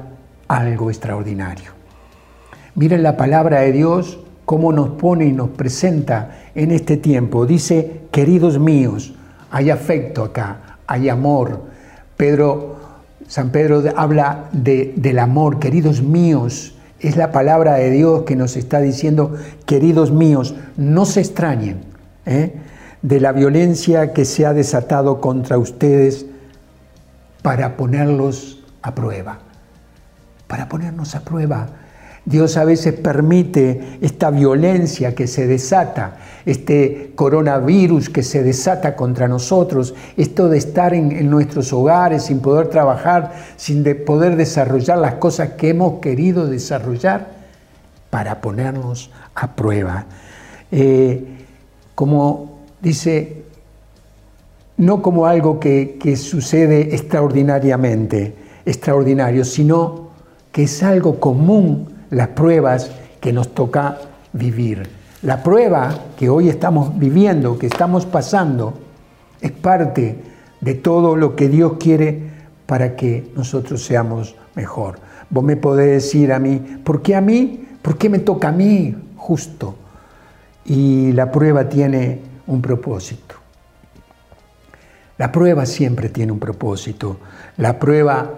algo 0.49 0.89
extraordinario. 0.89 1.71
Miren 2.75 3.01
la 3.01 3.15
palabra 3.15 3.61
de 3.61 3.71
Dios 3.71 4.19
cómo 4.43 4.73
nos 4.73 4.89
pone 4.89 5.25
y 5.25 5.31
nos 5.31 5.49
presenta 5.49 6.49
en 6.53 6.71
este 6.71 6.97
tiempo. 6.97 7.45
Dice, 7.45 8.01
queridos 8.11 8.59
míos, 8.59 9.13
hay 9.53 9.69
afecto 9.69 10.23
acá, 10.23 10.79
hay 10.87 11.09
amor. 11.09 11.61
Pedro, 12.17 12.75
San 13.27 13.51
Pedro 13.51 13.83
habla 13.95 14.49
de, 14.51 14.93
del 14.97 15.19
amor, 15.19 15.59
queridos 15.59 16.01
míos. 16.01 16.75
Es 16.99 17.17
la 17.17 17.31
palabra 17.31 17.75
de 17.75 17.91
Dios 17.91 18.23
que 18.23 18.35
nos 18.35 18.57
está 18.57 18.79
diciendo, 18.79 19.35
queridos 19.67 20.11
míos, 20.11 20.55
no 20.75 21.05
se 21.05 21.19
extrañen 21.19 21.81
¿eh? 22.25 22.55
de 23.03 23.19
la 23.19 23.31
violencia 23.31 24.11
que 24.11 24.25
se 24.25 24.47
ha 24.47 24.53
desatado 24.53 25.21
contra 25.21 25.59
ustedes 25.59 26.25
para 27.43 27.77
ponerlos 27.77 28.63
a 28.81 28.95
prueba, 28.95 29.37
para 30.47 30.67
ponernos 30.67 31.13
a 31.13 31.19
prueba 31.19 31.67
Dios 32.25 32.55
a 32.55 32.63
veces 32.63 32.93
permite 32.93 33.97
esta 33.99 34.31
violencia 34.31 35.13
que 35.13 35.27
se 35.27 35.45
desata, 35.45 36.17
este 36.45 37.11
coronavirus 37.15 38.09
que 38.09 38.23
se 38.23 38.43
desata 38.43 38.95
contra 38.95 39.27
nosotros, 39.27 39.93
esto 40.15 40.47
de 40.47 40.57
estar 40.57 40.93
en, 40.93 41.29
nuestros 41.29 41.73
hogares 41.73 42.23
sin 42.23 42.39
poder 42.39 42.67
trabajar, 42.67 43.33
sin 43.57 43.83
poder 44.05 44.37
desarrollar 44.37 44.99
las 44.99 45.15
cosas 45.15 45.51
que 45.51 45.69
hemos 45.69 45.99
querido 45.99 46.47
desarrollar 46.47 47.27
para 48.09 48.39
ponernos 48.39 49.11
a 49.35 49.53
prueba. 49.55 50.05
Eh, 50.71 51.25
como 51.93 52.59
dice, 52.81 53.43
no 54.77 55.01
como 55.01 55.25
algo 55.25 55.59
que, 55.59 55.97
que 56.01 56.15
sucede 56.15 56.95
extraordinariamente, 56.95 58.33
extraordinario, 58.65 59.43
sino 59.43 60.07
que 60.53 60.63
es 60.63 60.83
algo 60.83 61.19
común 61.19 61.92
las 62.13 62.29
pruebas 62.29 62.91
que 63.19 63.33
nos 63.33 63.53
toca 63.53 63.97
vivir. 64.33 64.87
La 65.23 65.41
prueba 65.41 65.97
que 66.17 66.29
hoy 66.29 66.49
estamos 66.49 66.97
viviendo, 66.97 67.57
que 67.57 67.67
estamos 67.67 68.05
pasando, 68.05 68.73
es 69.41 69.51
parte 69.51 70.17
de 70.61 70.73
todo 70.75 71.15
lo 71.15 71.35
que 71.35 71.49
Dios 71.49 71.73
quiere 71.79 72.31
para 72.65 72.95
que 72.95 73.31
nosotros 73.35 73.83
seamos 73.83 74.35
mejor. 74.55 74.99
Vos 75.29 75.43
me 75.43 75.57
podés 75.57 76.03
decir 76.03 76.31
a 76.31 76.39
mí, 76.39 76.57
¿por 76.83 77.01
qué 77.01 77.15
a 77.15 77.21
mí? 77.21 77.65
¿Por 77.81 77.97
qué 77.97 78.09
me 78.09 78.19
toca 78.19 78.49
a 78.49 78.51
mí 78.51 78.95
justo? 79.17 79.75
Y 80.65 81.11
la 81.13 81.31
prueba 81.31 81.67
tiene 81.67 82.19
un 82.47 82.61
propósito. 82.61 83.35
La 85.17 85.31
prueba 85.31 85.65
siempre 85.65 86.09
tiene 86.09 86.31
un 86.31 86.39
propósito. 86.39 87.17
La 87.57 87.79
prueba 87.79 88.31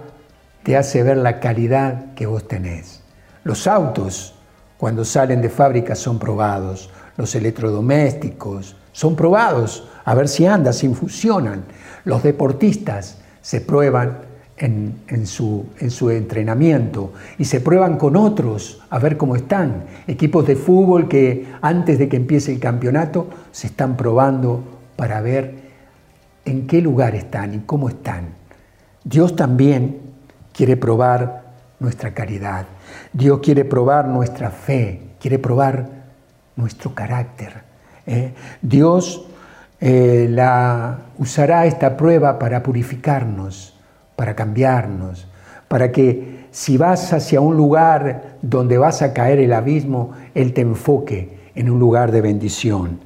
te 0.64 0.78
hace 0.78 1.04
ver 1.04 1.18
la 1.18 1.40
calidad 1.40 2.14
que 2.16 2.26
vos 2.26 2.48
tenés. 2.48 3.05
Los 3.46 3.68
autos, 3.68 4.34
cuando 4.76 5.06
salen 5.06 5.40
de 5.40 5.50
fábrica, 5.50 5.94
son 5.94 6.18
probados. 6.18 6.90
Los 7.16 7.36
electrodomésticos 7.36 8.76
son 8.92 9.16
probados 9.16 9.88
a 10.04 10.16
ver 10.16 10.28
si 10.28 10.48
andan, 10.48 10.74
si 10.74 10.92
funcionan. 10.92 11.64
Los 12.06 12.24
deportistas 12.24 13.20
se 13.44 13.62
prueban 13.62 14.18
en, 14.58 15.28
su, 15.28 15.68
en, 15.80 15.92
su, 15.92 16.10
entrenamiento 16.10 17.14
y 17.38 17.46
se 17.46 17.62
prueban 17.62 17.98
con 17.98 18.16
otros 18.16 18.82
a 18.90 18.98
ver 18.98 19.16
cómo 19.16 19.36
están. 19.36 19.84
Equipos 20.08 20.48
de 20.48 20.56
fútbol 20.56 21.08
que 21.08 21.46
antes 21.62 22.00
de 22.00 22.10
que 22.10 22.18
empiece 22.18 22.52
el 22.52 22.60
campeonato 22.60 23.30
se 23.52 23.68
están 23.68 23.96
probando 23.96 24.64
para 24.96 25.22
ver 25.22 25.54
en 26.46 26.66
qué 26.66 26.82
lugar 26.82 27.14
están 27.14 27.54
y 27.54 27.60
cómo 27.60 27.90
están. 27.90 28.30
Dios 29.04 29.36
también 29.36 30.00
quiere 30.52 30.78
probar 30.78 31.44
nuestra 31.80 32.12
caridad. 32.16 32.66
Dios 33.14 33.40
quiere 33.42 33.66
probar 33.66 34.08
nuestra 34.08 34.50
fe, 34.50 35.02
quiere 35.20 35.40
probar 35.40 35.88
nuestro 36.56 36.94
carácter. 36.94 37.64
¿eh? 38.06 38.34
Dios 38.62 39.26
eh, 39.80 40.28
la, 40.30 41.00
usará 41.18 41.66
esta 41.66 41.98
prueba 41.98 42.40
para 42.40 42.64
purificarnos, 42.64 43.74
para 44.16 44.36
cambiarnos, 44.36 45.28
para 45.68 45.92
que 45.92 46.46
si 46.52 46.78
vas 46.78 47.12
hacia 47.12 47.42
un 47.42 47.58
lugar 47.58 48.38
donde 48.42 48.78
vas 48.78 49.02
a 49.02 49.14
caer 49.14 49.40
el 49.40 49.52
abismo, 49.54 50.12
Él 50.34 50.54
te 50.54 50.62
enfoque 50.62 51.38
en 51.56 51.70
un 51.70 51.80
lugar 51.80 52.12
de 52.12 52.22
bendición. 52.22 53.00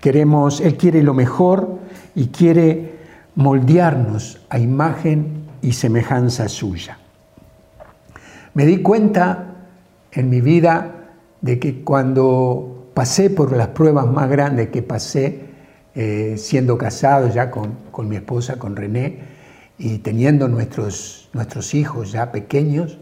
Queremos, 0.00 0.60
Él 0.60 0.76
quiere 0.76 1.02
lo 1.02 1.14
mejor 1.14 1.78
y 2.14 2.28
quiere 2.28 2.98
moldearnos 3.34 4.40
a 4.50 4.58
imagen 4.58 5.46
y 5.62 5.72
semejanza 5.72 6.48
suya. 6.48 6.98
Me 8.54 8.66
di 8.66 8.82
cuenta 8.82 9.46
en 10.12 10.28
mi 10.28 10.42
vida 10.42 11.14
de 11.40 11.58
que 11.58 11.82
cuando 11.82 12.90
pasé 12.92 13.30
por 13.30 13.56
las 13.56 13.68
pruebas 13.68 14.06
más 14.06 14.28
grandes 14.28 14.68
que 14.68 14.82
pasé, 14.82 15.40
eh, 15.94 16.34
siendo 16.36 16.76
casado 16.76 17.28
ya 17.28 17.50
con, 17.50 18.08
mi 18.08 18.16
esposa, 18.16 18.58
con 18.58 18.76
René, 18.76 19.20
y 19.78 19.98
teniendo 19.98 20.48
nuestros, 20.48 21.30
nuestros 21.32 21.74
hijos 21.74 22.12
ya 22.12 22.30
pequeños, 22.30 22.98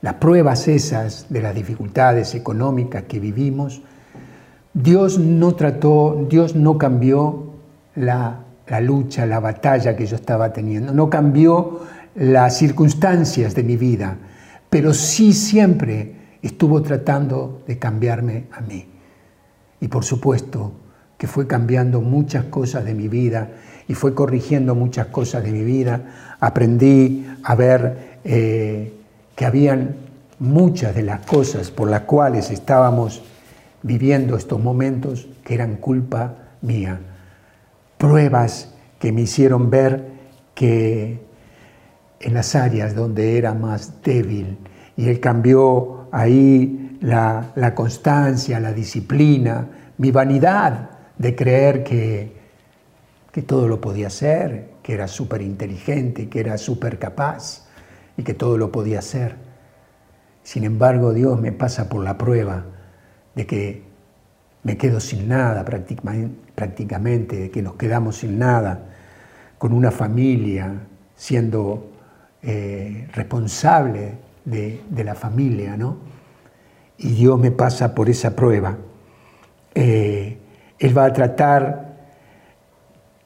las 0.00 0.14
pruebas 0.14 0.68
esas 0.68 1.26
de 1.28 1.42
las 1.42 1.54
dificultades 1.54 2.34
económicas 2.36 3.02
que 3.04 3.18
vivimos, 3.18 3.82
Dios 4.74 5.18
no 5.18 5.56
trató, 5.56 6.26
Dios 6.28 6.54
no 6.54 6.78
cambió 6.78 7.54
la, 7.96 8.44
la 8.68 8.80
lucha, 8.80 9.26
la 9.26 9.40
batalla 9.40 9.96
que 9.96 10.06
yo 10.06 10.14
estaba 10.14 10.52
teniendo, 10.52 10.92
no 10.92 11.10
cambió 11.10 11.80
las 12.14 12.56
circunstancias 12.58 13.54
de 13.54 13.62
mi 13.64 13.76
vida, 13.76 14.18
pero 14.74 14.92
sí 14.92 15.32
siempre 15.32 16.16
estuvo 16.42 16.82
tratando 16.82 17.62
de 17.64 17.78
cambiarme 17.78 18.46
a 18.50 18.60
mí. 18.60 18.84
Y 19.80 19.86
por 19.86 20.04
supuesto 20.04 20.72
que 21.16 21.28
fue 21.28 21.46
cambiando 21.46 22.00
muchas 22.00 22.46
cosas 22.46 22.84
de 22.84 22.92
mi 22.92 23.06
vida 23.06 23.52
y 23.86 23.94
fue 23.94 24.16
corrigiendo 24.16 24.74
muchas 24.74 25.06
cosas 25.06 25.44
de 25.44 25.52
mi 25.52 25.62
vida. 25.62 26.36
Aprendí 26.40 27.24
a 27.44 27.54
ver 27.54 28.18
eh, 28.24 28.92
que 29.36 29.46
habían 29.46 29.94
muchas 30.40 30.92
de 30.92 31.04
las 31.04 31.24
cosas 31.24 31.70
por 31.70 31.88
las 31.88 32.00
cuales 32.00 32.50
estábamos 32.50 33.22
viviendo 33.84 34.36
estos 34.36 34.60
momentos 34.60 35.28
que 35.44 35.54
eran 35.54 35.76
culpa 35.76 36.34
mía. 36.62 36.98
Pruebas 37.96 38.74
que 38.98 39.12
me 39.12 39.20
hicieron 39.20 39.70
ver 39.70 40.04
que 40.52 41.20
en 42.24 42.32
las 42.32 42.54
áreas 42.54 42.94
donde 42.94 43.36
era 43.36 43.52
más 43.52 44.02
débil 44.02 44.56
y 44.96 45.08
Él 45.08 45.20
cambió 45.20 46.08
ahí 46.10 46.98
la, 47.02 47.52
la 47.54 47.74
constancia, 47.74 48.58
la 48.60 48.72
disciplina, 48.72 49.68
mi 49.98 50.10
vanidad 50.10 50.90
de 51.18 51.36
creer 51.36 51.84
que, 51.84 52.32
que 53.30 53.42
todo 53.42 53.68
lo 53.68 53.78
podía 53.78 54.06
hacer, 54.06 54.70
que 54.82 54.94
era 54.94 55.06
súper 55.06 55.42
inteligente, 55.42 56.30
que 56.30 56.40
era 56.40 56.56
súper 56.56 56.98
capaz 56.98 57.66
y 58.16 58.22
que 58.22 58.32
todo 58.32 58.56
lo 58.56 58.72
podía 58.72 59.00
hacer. 59.00 59.36
Sin 60.42 60.64
embargo, 60.64 61.12
Dios 61.12 61.38
me 61.38 61.52
pasa 61.52 61.90
por 61.90 62.02
la 62.02 62.16
prueba 62.16 62.64
de 63.34 63.46
que 63.46 63.82
me 64.62 64.78
quedo 64.78 64.98
sin 64.98 65.28
nada 65.28 65.62
prácticamente, 65.62 67.36
de 67.36 67.50
que 67.50 67.60
nos 67.60 67.74
quedamos 67.74 68.16
sin 68.16 68.38
nada, 68.38 68.86
con 69.58 69.74
una 69.74 69.90
familia, 69.90 70.72
siendo 71.16 71.93
eh, 72.46 73.08
responsable 73.12 74.12
de, 74.44 74.80
la 75.04 75.14
familia, 75.14 75.76
¿no? 75.76 75.96
Y 76.98 77.14
Dios 77.14 77.38
me 77.38 77.50
pasa 77.50 77.94
por 77.94 78.08
esa 78.08 78.36
prueba. 78.36 78.76
Eh, 79.74 80.38
él 80.78 80.96
va 80.96 81.06
a 81.06 81.12
tratar 81.12 81.94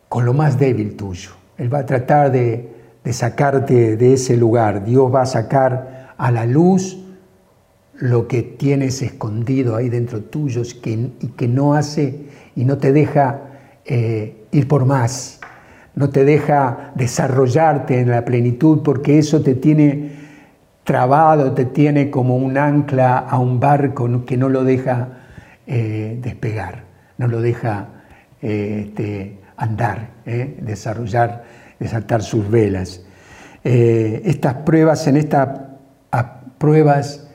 con 0.08 0.24
lo 0.24 0.32
más 0.32 0.58
débil 0.58 0.96
tuyo. 0.96 1.30
Él 1.56 1.72
va 1.72 1.80
a 1.80 1.86
tratar 1.86 2.30
de, 2.30 2.76
sacarte 3.10 3.96
de 3.96 4.12
ese 4.12 4.36
lugar. 4.36 4.84
Dios 4.84 5.12
va 5.12 5.22
a 5.22 5.26
sacar 5.26 6.14
a 6.16 6.30
la 6.30 6.46
luz 6.46 6.98
lo 7.94 8.28
que 8.28 8.42
tienes 8.42 9.02
escondido 9.02 9.74
ahí 9.74 9.88
dentro 9.88 10.22
tuyo 10.22 10.62
y 10.62 11.28
que 11.28 11.48
no 11.48 11.74
hace 11.74 12.26
y 12.54 12.64
no 12.64 12.78
te 12.78 12.92
deja 12.92 13.40
eh, 13.84 14.46
ir 14.52 14.68
por 14.68 14.84
más, 14.84 15.37
no 15.94 16.10
te 16.10 16.24
deja 16.24 16.92
desarrollarte 16.94 18.00
en 18.00 18.10
la 18.10 18.24
plenitud 18.24 18.82
porque 18.82 19.18
eso 19.18 19.42
te 19.42 19.54
tiene 19.54 20.12
trabado, 20.84 21.52
te 21.52 21.64
tiene 21.64 22.10
como 22.10 22.36
un 22.36 22.56
ancla 22.56 23.18
a 23.18 23.38
un 23.38 23.60
barco 23.60 24.24
que 24.24 24.36
no 24.36 24.48
lo 24.48 24.64
deja 24.64 25.08
eh, 25.70 26.18
despegar 26.22 26.88
no 27.18 27.26
lo 27.26 27.42
deja 27.42 27.88
eh, 28.40 28.86
este, 28.86 29.38
andar, 29.56 30.12
eh, 30.24 30.56
desarrollar, 30.62 31.44
desaltar 31.78 32.22
sus 32.22 32.48
velas. 32.48 33.02
Estas 33.64 34.54
pruebas, 34.54 35.06
en 35.08 35.18
estas 35.18 35.60
pruebas, 36.56 37.28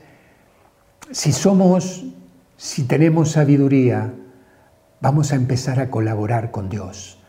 si 1.11 1.31
somos, 1.31 2.05
si 2.57 2.85
tenemos 2.85 3.31
sabiduría, 3.31 4.13
vamos 4.99 5.31
a 5.31 5.35
empezar 5.35 5.79
a 5.79 5.91
colaborar 5.91 6.49
con 6.49 6.69
Dios. 6.69 7.22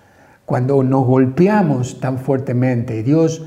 Cuando 0.47 0.83
nos 0.83 1.07
golpeamos 1.07 2.01
tan 2.01 2.19
fuertemente, 2.19 3.03
Dios 3.03 3.47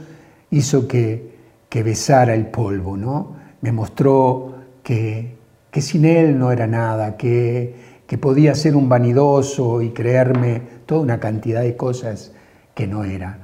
hizo 0.51 0.87
que, 0.87 1.35
que 1.69 1.83
besara 1.83 2.33
el 2.33 2.47
polvo, 2.47 2.97
¿no? 2.97 3.35
Me 3.61 3.71
mostró 3.71 4.55
que, 4.83 5.35
que 5.71 5.81
sin 5.81 6.05
Él 6.05 6.39
no 6.39 6.51
era 6.51 6.67
nada, 6.67 7.17
que 7.17 7.87
que 8.07 8.17
podía 8.17 8.55
ser 8.55 8.75
un 8.75 8.87
vanidoso 8.87 9.81
y 9.81 9.89
creerme 9.89 10.61
toda 10.85 11.01
una 11.01 11.19
cantidad 11.19 11.61
de 11.61 11.75
cosas 11.75 12.31
que 12.73 12.87
no 12.87 13.03
era. 13.03 13.37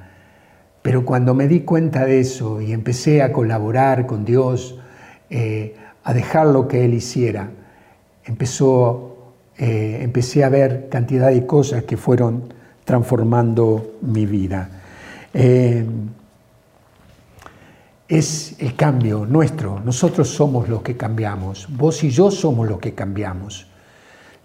Pero 0.82 1.06
cuando 1.06 1.34
me 1.34 1.48
di 1.48 1.62
cuenta 1.62 2.06
de 2.06 2.22
eso 2.22 2.62
y 2.62 2.72
empecé 2.72 3.22
a 3.22 3.34
colaborar 3.34 4.06
con 4.06 4.24
Dios, 4.24 4.80
eh, 5.30 5.76
a 6.04 6.14
dejar 6.14 6.48
lo 6.48 6.68
que 6.68 6.86
Él 6.86 6.94
hiciera, 6.94 7.52
empezó, 8.24 9.34
eh, 9.58 10.00
empecé 10.02 10.46
a 10.46 10.50
ver 10.50 10.88
cantidad 10.90 11.30
de 11.30 11.46
cosas 11.46 11.84
que 11.84 11.98
fueron 11.98 12.54
transformando 12.86 13.98
mi 14.02 14.26
vida. 14.26 14.70
Eh, 15.34 15.86
es 18.08 18.56
el 18.60 18.76
cambio 18.76 19.26
nuestro, 19.26 19.80
nosotros 19.80 20.30
somos 20.30 20.70
los 20.70 20.82
que 20.84 20.96
cambiamos, 20.96 21.68
vos 21.70 22.04
y 22.04 22.10
yo 22.10 22.30
somos 22.30 22.68
los 22.68 22.80
que 22.80 22.94
cambiamos. 22.94 23.68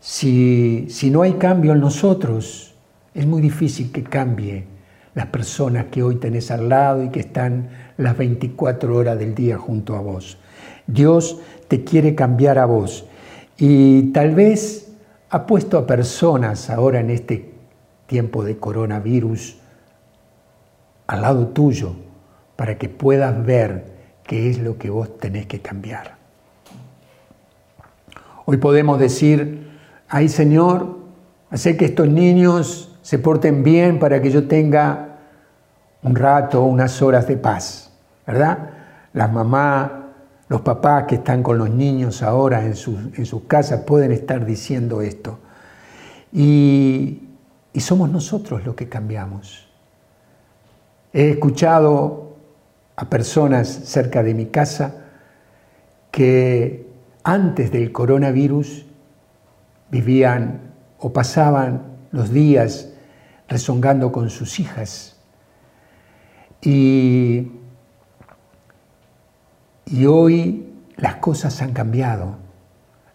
Si, 0.01 0.89
no 1.11 1.23
hay 1.23 1.35
cambio 1.35 1.73
en 1.73 1.81
nosotros, 1.81 2.75
es 3.15 3.27
muy 3.27 3.43
difícil 3.43 3.91
que 3.91 4.05
cambie 4.05 4.65
las 5.15 5.27
personas 5.27 5.87
que 5.91 6.03
hoy 6.03 6.17
tenés 6.17 6.51
al 6.51 6.69
lado 6.69 7.03
y 7.03 7.11
que 7.11 7.21
están 7.21 7.69
las 7.97 8.17
24 8.17 8.95
horas 8.95 9.19
del 9.19 9.35
día 9.35 9.59
junto 9.59 9.97
a 9.97 10.01
vos. 10.01 10.39
Dios 10.87 11.39
te 11.67 11.83
quiere 11.83 12.15
cambiar 12.15 12.59
a 12.59 12.65
vos 12.65 13.05
y 13.59 14.13
tal 14.13 14.35
vez 14.35 14.93
ha 15.31 15.47
puesto 15.47 15.77
a 15.77 15.87
personas 15.87 16.71
ahora 16.71 17.01
en 17.01 17.11
este 17.11 17.58
tiempo 18.09 18.43
de 18.43 18.57
coronavirus 18.57 19.59
al 21.07 21.23
lado 21.23 21.49
tuyo 21.49 21.95
para 22.57 22.77
que 22.79 22.89
puedas 22.89 23.47
ver 23.47 23.85
qué 24.25 24.51
es 24.51 24.59
lo 24.59 24.79
que 24.79 24.91
vos 24.91 25.19
tenés 25.19 25.47
que 25.47 25.61
cambiar. 25.61 26.17
Hoy 28.47 28.57
podemos 28.57 28.99
decir, 28.99 29.71
ay 30.09 30.29
Señor, 30.29 30.99
hace 31.51 31.77
que 31.77 31.85
estos 31.85 32.09
niños 32.09 32.99
se 33.03 33.19
porten 33.19 33.63
bien 33.63 33.99
para 33.99 34.21
que 34.21 34.31
yo 34.31 34.49
tenga 34.49 35.19
un 36.03 36.17
rato, 36.17 36.63
unas 36.65 37.01
horas 37.03 37.29
de 37.29 37.37
paz, 37.37 37.93
¿verdad? 38.27 38.71
Las 39.13 39.31
mamás, 39.31 39.91
los 40.49 40.63
papás 40.63 41.05
que 41.05 41.17
están 41.17 41.43
con 41.43 41.59
los 41.59 41.69
niños 41.69 42.23
ahora 42.23 42.65
en 42.65 42.75
sus, 42.75 43.19
en 43.19 43.27
sus 43.27 43.43
casas 43.43 43.83
pueden 43.83 44.13
estar 44.13 44.47
diciendo 44.47 45.03
esto. 45.03 45.39
Y, 46.33 47.28
y 47.73 47.81
somos 47.81 48.11
nosotros 48.11 48.65
los 48.65 48.75
que 48.75 48.89
cambiamos. 48.89 49.69
He 51.13 51.31
escuchado 51.31 52.37
a 52.97 53.09
personas 53.09 53.69
cerca 53.69 54.23
de 54.23 54.35
mi 54.35 54.47
casa 54.47 55.05
que 56.11 56.89
antes 57.23 57.71
del 57.71 57.93
coronavirus 57.93 58.87
vivían 59.91 60.73
o 60.99 61.13
pasaban 61.13 61.83
los 62.11 62.31
días 62.31 62.93
rezongando 63.49 64.13
con 64.13 64.31
sus 64.31 64.59
hijas. 64.61 65.17
Y, 66.61 67.53
y 69.87 70.07
hoy 70.07 70.73
las 70.97 71.17
cosas 71.17 71.63
han 71.63 71.73
cambiado. 71.73 72.37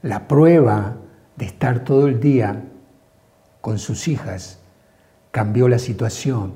La 0.01 0.27
prueba 0.27 0.95
de 1.35 1.45
estar 1.45 1.83
todo 1.83 2.07
el 2.07 2.19
día 2.19 2.63
con 3.63 3.79
sus 3.79 4.09
hijas 4.09 4.59
cambió 5.31 5.69
la 5.69 5.79
situación. 5.79 6.51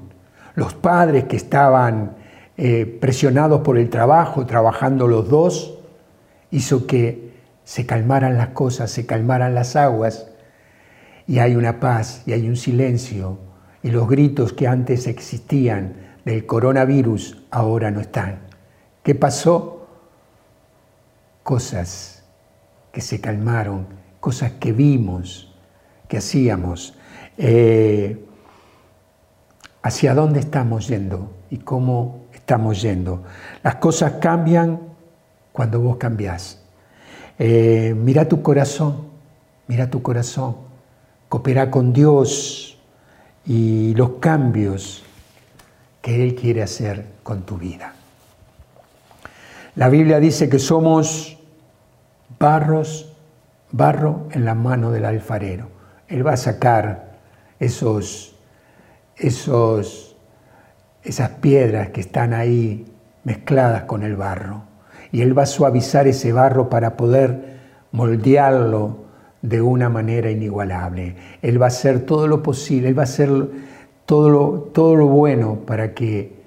Los 0.56 0.74
padres 0.74 1.24
que 1.24 1.38
estaban 1.38 2.18
eh, 2.58 2.86
presionados 3.00 3.62
por 3.62 3.78
el 3.78 3.90
trabajo, 3.90 4.46
trabajando 4.46 5.08
los 5.08 5.30
dos, 5.30 5.80
hizo 6.52 6.86
que 6.86 7.32
se 7.64 7.86
calmaran 7.86 8.38
las 8.38 8.50
cosas, 8.50 8.92
se 8.92 9.06
calmaran 9.06 9.56
las 9.56 9.78
aguas, 9.78 10.28
y 11.28 11.40
hay 11.40 11.56
una 11.56 11.80
paz 11.80 12.24
y 12.26 12.34
hay 12.34 12.50
un 12.50 12.58
silencio, 12.58 13.40
y 13.84 13.92
los 13.92 14.10
gritos 14.10 14.52
que 14.52 14.68
antes 14.68 15.08
existían 15.08 15.94
del 16.26 16.46
coronavirus 16.46 17.42
ahora 17.52 17.90
no 17.90 18.02
están. 18.02 18.40
¿Qué 19.02 19.16
pasó? 19.16 19.88
Cosas 21.44 22.26
que 22.92 23.00
se 23.00 23.22
calmaron, 23.22 23.88
cosas 24.20 24.52
que 24.60 24.74
vimos, 24.74 25.56
que 26.10 26.18
hacíamos. 26.18 26.97
Eh, 27.38 28.24
¿Hacia 29.84 30.14
dónde 30.14 30.40
estamos 30.40 30.88
yendo 30.88 31.32
y 31.50 31.60
cómo 31.60 32.26
estamos 32.34 32.82
yendo? 32.82 33.24
Las 33.64 33.76
cosas 33.76 34.14
cambian 34.20 34.80
cuando 35.54 35.80
vos 35.80 35.98
cambiás. 35.98 36.62
Eh, 37.40 37.96
mira 37.96 38.28
tu 38.28 38.42
corazón, 38.42 39.08
mira 39.68 39.90
tu 39.90 40.02
corazón, 40.02 40.58
coopera 41.30 41.72
con 41.72 41.94
Dios 41.94 42.78
y 43.46 43.94
los 43.96 44.14
cambios 44.20 45.04
que 46.02 46.24
Él 46.24 46.36
quiere 46.36 46.64
hacer 46.64 47.06
con 47.24 47.44
tu 47.44 47.58
vida. 47.58 47.94
La 49.76 49.90
Biblia 49.90 50.20
dice 50.20 50.50
que 50.50 50.60
somos 50.60 51.38
barros, 52.40 53.14
barro 53.72 54.28
en 54.32 54.44
la 54.44 54.56
mano 54.56 54.92
del 54.92 55.06
alfarero. 55.06 55.70
Él 56.08 56.26
va 56.26 56.34
a 56.34 56.38
sacar 56.38 57.07
esos, 57.60 58.36
esos, 59.18 60.16
esas 61.04 61.30
piedras 61.30 61.90
que 61.90 62.02
están 62.02 62.34
ahí 62.34 62.86
mezcladas 63.24 63.84
con 63.84 64.04
el 64.04 64.16
barro. 64.16 64.64
Y 65.12 65.22
Él 65.22 65.38
va 65.38 65.44
a 65.44 65.48
suavizar 65.48 66.08
ese 66.08 66.34
barro 66.34 66.70
para 66.70 66.98
poder 66.98 67.58
moldearlo 67.92 69.06
de 69.42 69.62
una 69.62 69.90
manera 69.90 70.30
inigualable. 70.30 71.16
Él 71.42 71.62
va 71.62 71.66
a 71.66 71.70
hacer 71.70 72.02
todo 72.02 72.28
lo 72.28 72.44
posible, 72.44 72.90
Él 72.90 72.98
va 72.98 73.04
a 73.04 73.06
hacer 73.06 73.30
todo 74.06 74.30
lo, 74.30 74.70
todo 74.74 74.96
lo 74.96 75.08
bueno 75.08 75.60
para 75.66 75.94
que 75.94 76.38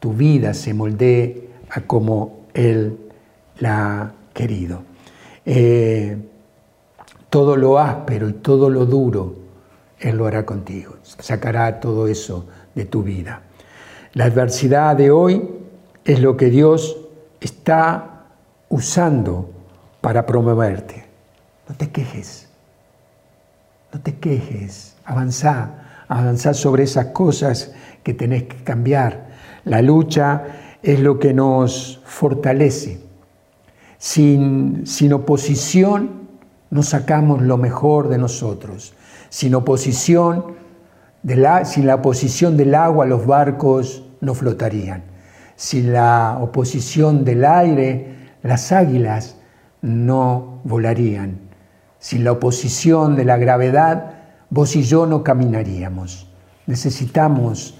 tu 0.00 0.12
vida 0.12 0.54
se 0.54 0.74
moldee 0.74 1.48
a 1.70 1.82
como 1.82 2.46
Él 2.54 2.98
la 3.58 4.02
ha 4.02 4.12
querido. 4.32 4.82
Eh, 5.44 6.16
todo 7.30 7.56
lo 7.56 7.78
áspero 7.78 8.28
y 8.28 8.34
todo 8.34 8.70
lo 8.70 8.86
duro, 8.86 9.34
Él 10.00 10.16
lo 10.16 10.26
hará 10.26 10.46
contigo. 10.46 10.96
Sacará 11.02 11.80
todo 11.80 12.06
eso 12.08 12.46
de 12.74 12.84
tu 12.84 13.02
vida. 13.02 13.42
La 14.14 14.24
adversidad 14.24 14.96
de 14.96 15.10
hoy 15.10 15.48
es 16.04 16.20
lo 16.20 16.36
que 16.36 16.50
Dios 16.50 16.96
está 17.40 18.24
usando 18.68 19.50
para 20.00 20.26
promoverte. 20.26 21.04
No 21.68 21.74
te 21.74 21.90
quejes, 21.90 22.48
no 23.92 24.00
te 24.00 24.16
quejes, 24.16 24.96
avanza, 25.04 26.04
avanza 26.08 26.54
sobre 26.54 26.84
esas 26.84 27.06
cosas 27.06 27.72
que 28.02 28.14
tenés 28.14 28.44
que 28.44 28.62
cambiar. 28.64 29.28
La 29.64 29.82
lucha 29.82 30.44
es 30.82 31.00
lo 31.00 31.18
que 31.18 31.34
nos 31.34 32.00
fortalece. 32.04 33.00
Sin, 33.98 34.86
sin 34.86 35.12
oposición 35.12 36.28
no 36.70 36.82
sacamos 36.82 37.42
lo 37.42 37.58
mejor 37.58 38.08
de 38.08 38.18
nosotros. 38.18 38.94
Sin 39.28 39.54
oposición, 39.54 40.56
de 41.22 41.36
la, 41.36 41.64
sin 41.64 41.86
la 41.86 41.96
oposición 41.96 42.56
del 42.56 42.74
agua 42.74 43.06
los 43.06 43.26
barcos 43.26 44.04
no 44.20 44.34
flotarían. 44.34 45.02
Sin 45.56 45.92
la 45.92 46.38
oposición 46.40 47.24
del 47.24 47.44
aire 47.44 48.16
las 48.42 48.72
águilas 48.72 49.36
no 49.82 50.60
volarían. 50.64 51.38
Sin 51.98 52.24
la 52.24 52.32
oposición 52.32 53.16
de 53.16 53.24
la 53.24 53.36
gravedad 53.36 54.14
vos 54.50 54.76
y 54.76 54.82
yo 54.82 55.06
no 55.06 55.22
caminaríamos. 55.22 56.28
Necesitamos 56.66 57.74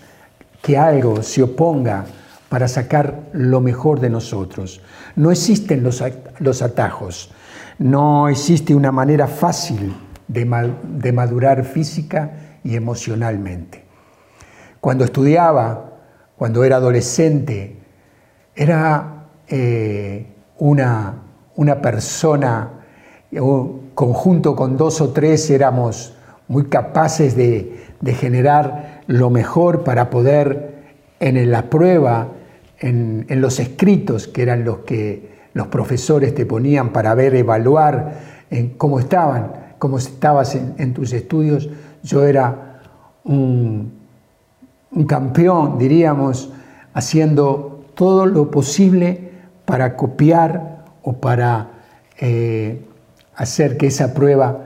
que 0.63 0.77
algo 0.77 1.23
se 1.23 1.43
oponga 1.43 2.07
para 2.49 2.67
sacar 2.67 3.29
lo 3.33 3.61
mejor 3.61 4.01
de 4.01 4.11
nosotros. 4.11 4.81
No 5.17 5.31
existen 5.31 5.83
los, 5.83 6.63
atajos. 6.63 7.31
No 7.79 8.29
existe 8.29 8.75
una 8.75 8.91
manera 8.91 9.27
fácil 9.27 9.95
de, 10.29 11.13
madurar 11.13 11.65
física 11.65 12.59
y 12.63 12.77
emocionalmente. 12.77 13.85
Cuando 14.81 15.05
estudiaba, 15.05 15.93
cuando 16.37 16.63
era 16.65 16.77
adolescente, 16.77 17.77
era 18.55 19.27
eh, 19.49 20.27
una, 20.59 21.23
una 21.57 21.81
persona, 21.81 22.71
conjunto 23.95 24.55
con 24.55 24.77
dos 24.77 25.01
o 25.01 25.11
tres 25.11 25.51
éramos 25.51 26.15
muy 26.47 26.65
capaces 26.67 27.37
de, 27.37 27.85
de 28.01 28.15
generar 28.15 29.03
lo 29.07 29.29
mejor 29.29 29.85
para 29.85 30.09
poder 30.09 30.79
en 31.21 31.51
la 31.51 31.69
prueba, 31.69 32.29
en, 32.79 33.27
en 33.29 33.41
los 33.41 33.59
escritos 33.59 34.29
que 34.29 34.43
eran 34.43 34.65
los 34.65 34.79
que 34.79 35.37
los 35.53 35.67
profesores 35.67 36.35
te 36.35 36.47
ponían 36.47 36.91
para 36.93 37.15
ver, 37.15 37.35
evaluar 37.35 38.13
en 38.51 38.71
cómo 38.71 39.01
estaban, 39.01 39.68
cómo 39.79 39.99
estabas 39.99 40.55
en, 40.55 40.95
tus 40.95 41.13
estudios. 41.13 41.69
Yo 42.03 42.25
era 42.25 42.81
un, 43.25 43.93
campeón, 45.07 45.79
diríamos, 45.79 46.51
haciendo 46.95 47.85
todo 47.95 48.27
lo 48.27 48.51
posible 48.51 49.33
para 49.65 49.97
copiar 49.97 50.85
o 51.03 51.15
para 51.15 51.69
eh, 52.19 52.85
hacer 53.37 53.77
que 53.77 53.89
esa 53.89 54.15
prueba 54.15 54.65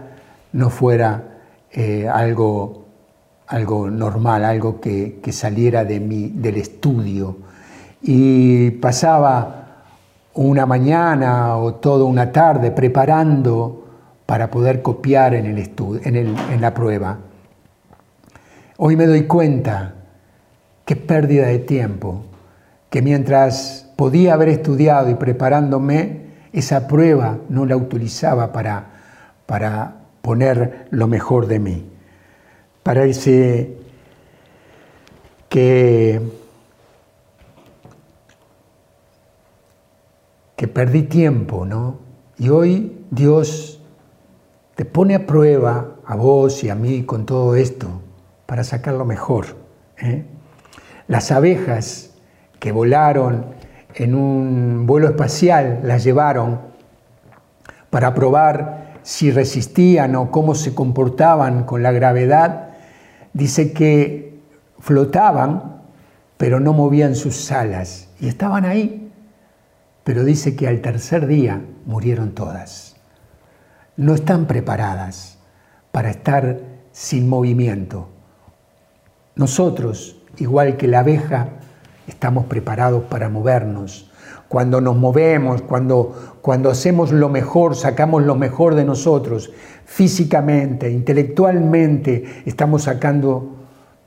no 0.52 0.70
fuera 0.70 1.40
eh, 1.70 2.08
algo, 2.08 2.84
algo 3.46 3.90
normal, 3.90 4.44
algo 4.44 4.80
que, 4.80 5.20
saliera 5.32 5.84
de 5.84 6.00
mí, 6.00 6.32
del 6.34 6.56
estudio. 6.56 7.36
Y 8.00 8.70
pasaba 8.72 9.62
una 10.34 10.66
mañana 10.66 11.56
o 11.56 11.74
toda 11.74 12.04
una 12.04 12.32
tarde 12.32 12.70
preparando 12.70 13.81
para 14.32 14.50
poder 14.50 14.80
copiar 14.80 15.34
en, 15.34 15.44
el 15.44 15.58
en, 16.06 16.16
en 16.16 16.60
la 16.62 16.72
prueba. 16.72 17.18
Hoy 18.78 18.96
me 18.96 19.04
doy 19.04 19.24
cuenta 19.24 19.92
qué 20.86 20.96
pérdida 20.96 21.48
de 21.48 21.58
tiempo, 21.58 22.24
que 22.88 23.02
mientras 23.02 23.92
podía 23.94 24.32
haber 24.32 24.48
estudiado 24.48 25.10
y 25.10 25.16
preparándome, 25.16 26.28
esa 26.54 26.88
prueba 26.88 27.40
no 27.50 27.66
la 27.66 27.76
utilizaba 27.76 28.52
para, 28.52 28.86
para 29.44 29.96
poner 30.22 30.86
lo 30.88 31.08
mejor 31.08 31.46
de 31.46 31.58
mí. 31.58 31.90
Parece 32.82 33.76
que 35.50 36.22
que 40.56 40.68
perdí 40.68 41.02
tiempo, 41.02 41.66
¿no? 41.66 41.98
Y 42.38 42.48
hoy 42.48 43.04
Dios 43.10 43.81
pone 44.84 45.14
a 45.14 45.26
prueba 45.26 45.96
a 46.04 46.16
vos 46.16 46.64
y 46.64 46.70
a 46.70 46.74
mí 46.74 47.04
con 47.04 47.26
todo 47.26 47.54
esto 47.54 47.88
para 48.46 48.64
sacar 48.64 48.94
lo 48.94 49.04
mejor. 49.04 49.46
¿eh? 49.98 50.24
Las 51.08 51.30
abejas 51.30 52.10
que 52.58 52.72
volaron 52.72 53.46
en 53.94 54.14
un 54.14 54.86
vuelo 54.86 55.08
espacial 55.08 55.80
las 55.82 56.04
llevaron 56.04 56.60
para 57.90 58.14
probar 58.14 58.98
si 59.02 59.30
resistían 59.30 60.14
o 60.16 60.30
cómo 60.30 60.54
se 60.54 60.74
comportaban 60.74 61.64
con 61.64 61.82
la 61.82 61.92
gravedad. 61.92 62.70
Dice 63.32 63.72
que 63.72 64.40
flotaban, 64.78 65.82
pero 66.36 66.60
no 66.60 66.72
movían 66.72 67.14
sus 67.14 67.50
alas 67.52 68.08
y 68.20 68.28
estaban 68.28 68.64
ahí 68.64 69.02
pero 70.04 70.24
dice 70.24 70.56
que 70.56 70.68
al 70.68 70.80
tercer 70.80 71.26
día 71.26 71.62
murieron 71.86 72.34
todas. 72.34 72.91
No 73.96 74.14
están 74.14 74.46
preparadas 74.46 75.38
para 75.90 76.10
estar 76.10 76.60
sin 76.92 77.28
movimiento. 77.28 78.08
Nosotros, 79.34 80.16
igual 80.38 80.76
que 80.76 80.88
la 80.88 81.00
abeja, 81.00 81.48
estamos 82.06 82.46
preparados 82.46 83.04
para 83.04 83.28
movernos. 83.28 84.10
Cuando 84.48 84.80
nos 84.80 84.96
movemos, 84.96 85.62
cuando, 85.62 86.38
cuando 86.42 86.70
hacemos 86.70 87.12
lo 87.12 87.28
mejor, 87.28 87.76
sacamos 87.76 88.22
lo 88.22 88.34
mejor 88.34 88.74
de 88.74 88.84
nosotros, 88.84 89.50
físicamente, 89.84 90.90
intelectualmente, 90.90 92.42
estamos 92.46 92.84
sacando 92.84 93.56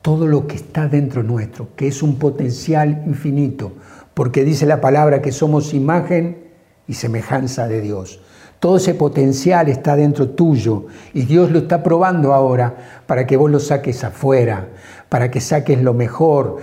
todo 0.02 0.28
lo 0.28 0.46
que 0.46 0.56
está 0.56 0.88
dentro 0.88 1.24
nuestro, 1.24 1.70
que 1.76 1.88
es 1.88 2.04
un 2.04 2.18
potencial 2.18 3.04
infinito, 3.08 3.74
porque 4.14 4.44
dice 4.44 4.66
la 4.66 4.82
palabra 4.82 5.22
que 5.22 5.32
somos 5.32 5.74
imagen 5.74 6.46
y 6.88 6.94
semejanza 6.94 7.68
de 7.68 7.82
Dios. 7.82 8.22
Todo 8.60 8.78
ese 8.78 8.94
potencial 8.94 9.68
está 9.70 9.96
dentro 9.96 10.30
tuyo 10.30 10.88
y 11.14 11.24
Dios 11.24 11.52
lo 11.52 11.60
está 11.60 11.84
probando 11.84 12.34
ahora 12.34 12.76
para 13.06 13.28
que 13.28 13.38
vos 13.38 13.52
lo 13.52 13.60
saques 13.60 14.04
afuera, 14.04 14.70
para 15.10 15.30
que 15.30 15.42
saques 15.42 15.82
lo 15.82 15.94
mejor, 15.94 16.58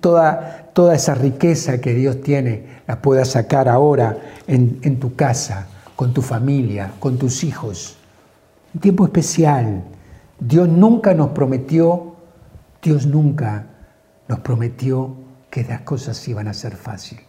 toda, 0.00 0.70
toda 0.72 0.94
esa 0.94 1.14
riqueza 1.14 1.80
que 1.80 1.94
Dios 1.94 2.20
tiene 2.20 2.82
la 2.86 3.00
puedas 3.00 3.28
sacar 3.28 3.68
ahora 3.68 4.18
en, 4.46 4.78
en 4.82 5.00
tu 5.00 5.14
casa, 5.14 5.68
con 5.94 6.12
tu 6.12 6.22
familia, 6.22 6.92
con 6.98 7.16
tus 7.16 7.42
hijos. 7.44 7.96
Un 8.74 8.80
tiempo 8.80 9.04
especial. 9.04 9.82
Dios 10.38 10.68
nunca 10.68 11.14
nos 11.14 11.30
prometió, 11.30 12.16
Dios 12.82 13.06
nunca 13.06 13.66
nos 14.28 14.40
prometió 14.40 15.16
que 15.50 15.64
las 15.64 15.80
cosas 15.82 16.28
iban 16.28 16.48
a 16.48 16.54
ser 16.54 16.76
fáciles. 16.76 17.24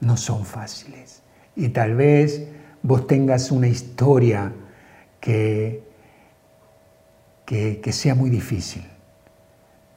No 0.00 0.16
son 0.16 0.44
fáciles. 0.44 1.21
Y 1.54 1.68
tal 1.68 1.94
vez 1.94 2.48
vos 2.82 3.06
tengas 3.06 3.50
una 3.50 3.68
historia 3.68 4.52
que, 5.20 5.82
que, 7.46 7.92
sea 7.92 8.14
muy 8.14 8.30
difícil. 8.30 8.84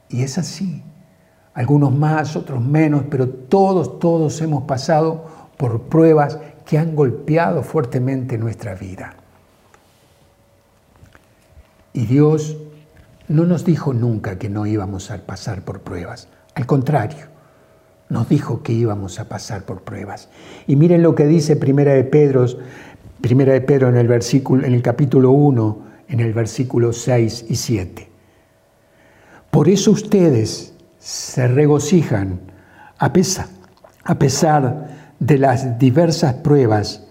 Y 0.08 0.22
es 0.22 0.38
así. 0.38 0.82
Algunos 1.54 1.94
más, 1.94 2.36
otros 2.36 2.62
menos, 2.62 3.04
pero 3.10 3.28
todos, 3.28 3.98
todos 3.98 4.40
hemos 4.42 4.64
pasado 4.64 5.26
por 5.56 5.82
pruebas 5.82 6.38
que 6.66 6.78
han 6.78 6.94
golpeado 6.94 7.62
fuertemente 7.62 8.36
nuestra 8.36 8.74
vida. 8.74 9.14
Y 11.92 12.04
Dios 12.04 12.58
no 13.28 13.44
nos 13.44 13.64
dijo 13.64 13.94
nunca 13.94 14.38
que 14.38 14.50
no 14.50 14.66
íbamos 14.66 15.10
a 15.10 15.18
pasar 15.18 15.62
por 15.62 15.80
pruebas. 15.80 16.28
Al 16.54 16.66
contrario, 16.66 17.35
nos 18.08 18.28
dijo 18.28 18.62
que 18.62 18.72
íbamos 18.72 19.18
a 19.18 19.28
pasar 19.28 19.64
por 19.64 19.82
pruebas. 19.82 20.28
Y 20.66 20.76
miren 20.76 21.02
lo 21.02 21.14
que 21.14 21.26
dice 21.26 21.56
Primera 21.56 21.92
de 21.92 22.04
Pedro, 22.04 22.46
en 23.22 23.96
el, 23.96 24.08
versículo, 24.08 24.64
en 24.64 24.74
el 24.74 24.82
capítulo 24.82 25.32
1, 25.32 25.82
en 26.08 26.20
el 26.20 26.32
versículo 26.32 26.92
6 26.92 27.46
y 27.48 27.56
7. 27.56 28.08
Por 29.50 29.68
eso 29.68 29.90
ustedes 29.90 30.74
se 30.98 31.48
regocijan 31.48 32.40
a 32.98 33.12
pesar, 33.12 33.48
a 34.04 34.18
pesar 34.18 35.14
de 35.18 35.38
las 35.38 35.78
diversas 35.78 36.34
pruebas 36.34 37.06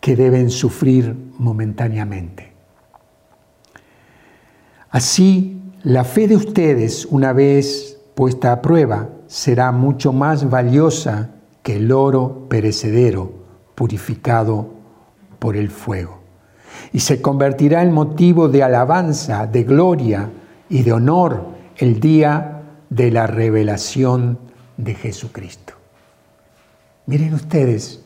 que 0.00 0.16
deben 0.16 0.50
sufrir 0.50 1.14
momentáneamente. 1.38 2.52
Así, 4.90 5.60
la 5.82 6.04
fe 6.04 6.28
de 6.28 6.36
ustedes, 6.36 7.06
una 7.06 7.32
vez 7.32 7.98
puesta 8.14 8.52
a 8.52 8.62
prueba, 8.62 9.08
será 9.28 9.70
mucho 9.70 10.12
más 10.12 10.50
valiosa 10.50 11.30
que 11.62 11.76
el 11.76 11.92
oro 11.92 12.46
perecedero 12.48 13.32
purificado 13.74 14.70
por 15.38 15.56
el 15.56 15.70
fuego. 15.70 16.18
Y 16.92 17.00
se 17.00 17.20
convertirá 17.22 17.82
en 17.82 17.92
motivo 17.92 18.48
de 18.48 18.62
alabanza, 18.62 19.46
de 19.46 19.62
gloria 19.62 20.30
y 20.68 20.82
de 20.82 20.92
honor 20.92 21.46
el 21.76 22.00
día 22.00 22.62
de 22.90 23.10
la 23.10 23.26
revelación 23.26 24.38
de 24.76 24.94
Jesucristo. 24.94 25.74
Miren 27.06 27.34
ustedes 27.34 28.00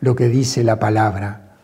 lo 0.00 0.16
que 0.16 0.28
dice 0.28 0.64
la 0.64 0.78
palabra. 0.78 1.56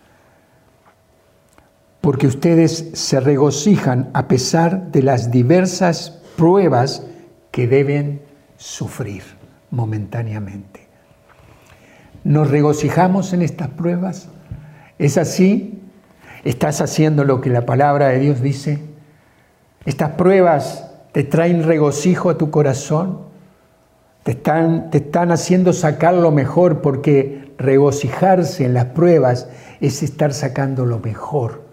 Porque 2.01 2.27
ustedes 2.27 2.91
se 2.93 3.19
regocijan 3.21 4.11
a 4.13 4.29
pesar 4.29 4.91
de 4.91 5.03
las 5.03 5.31
diversas 5.31 6.11
pruebas 6.37 7.03
que 7.51 7.67
deben 7.67 8.23
sufrir 8.57 9.23
momentáneamente. 9.71 10.89
¿Nos 12.25 12.51
regocijamos 12.51 13.33
en 13.33 13.43
estas 13.43 13.69
pruebas? 13.69 14.29
¿Es 14.99 15.19
así? 15.19 15.83
¿Estás 16.45 16.81
haciendo 16.81 17.25
lo 17.25 17.41
que 17.41 17.51
la 17.51 17.67
palabra 17.67 18.09
de 18.09 18.21
Dios 18.21 18.41
dice? 18.41 18.81
¿Estas 19.85 20.13
pruebas 20.13 20.91
te 21.13 21.25
traen 21.25 21.65
regocijo 21.65 22.31
a 22.31 22.39
tu 22.39 22.51
corazón? 22.51 23.23
Te 24.23 24.33
están, 24.33 24.91
te 24.91 24.99
están 24.99 25.33
haciendo 25.33 25.73
sacar 25.73 26.15
lo 26.15 26.31
mejor 26.31 26.81
porque 26.81 27.55
regocijarse 27.59 28.65
en 28.65 28.75
las 28.75 28.87
pruebas 28.87 29.49
es 29.81 30.03
estar 30.03 30.33
sacando 30.33 30.87
lo 30.87 30.99
mejor, 30.99 31.65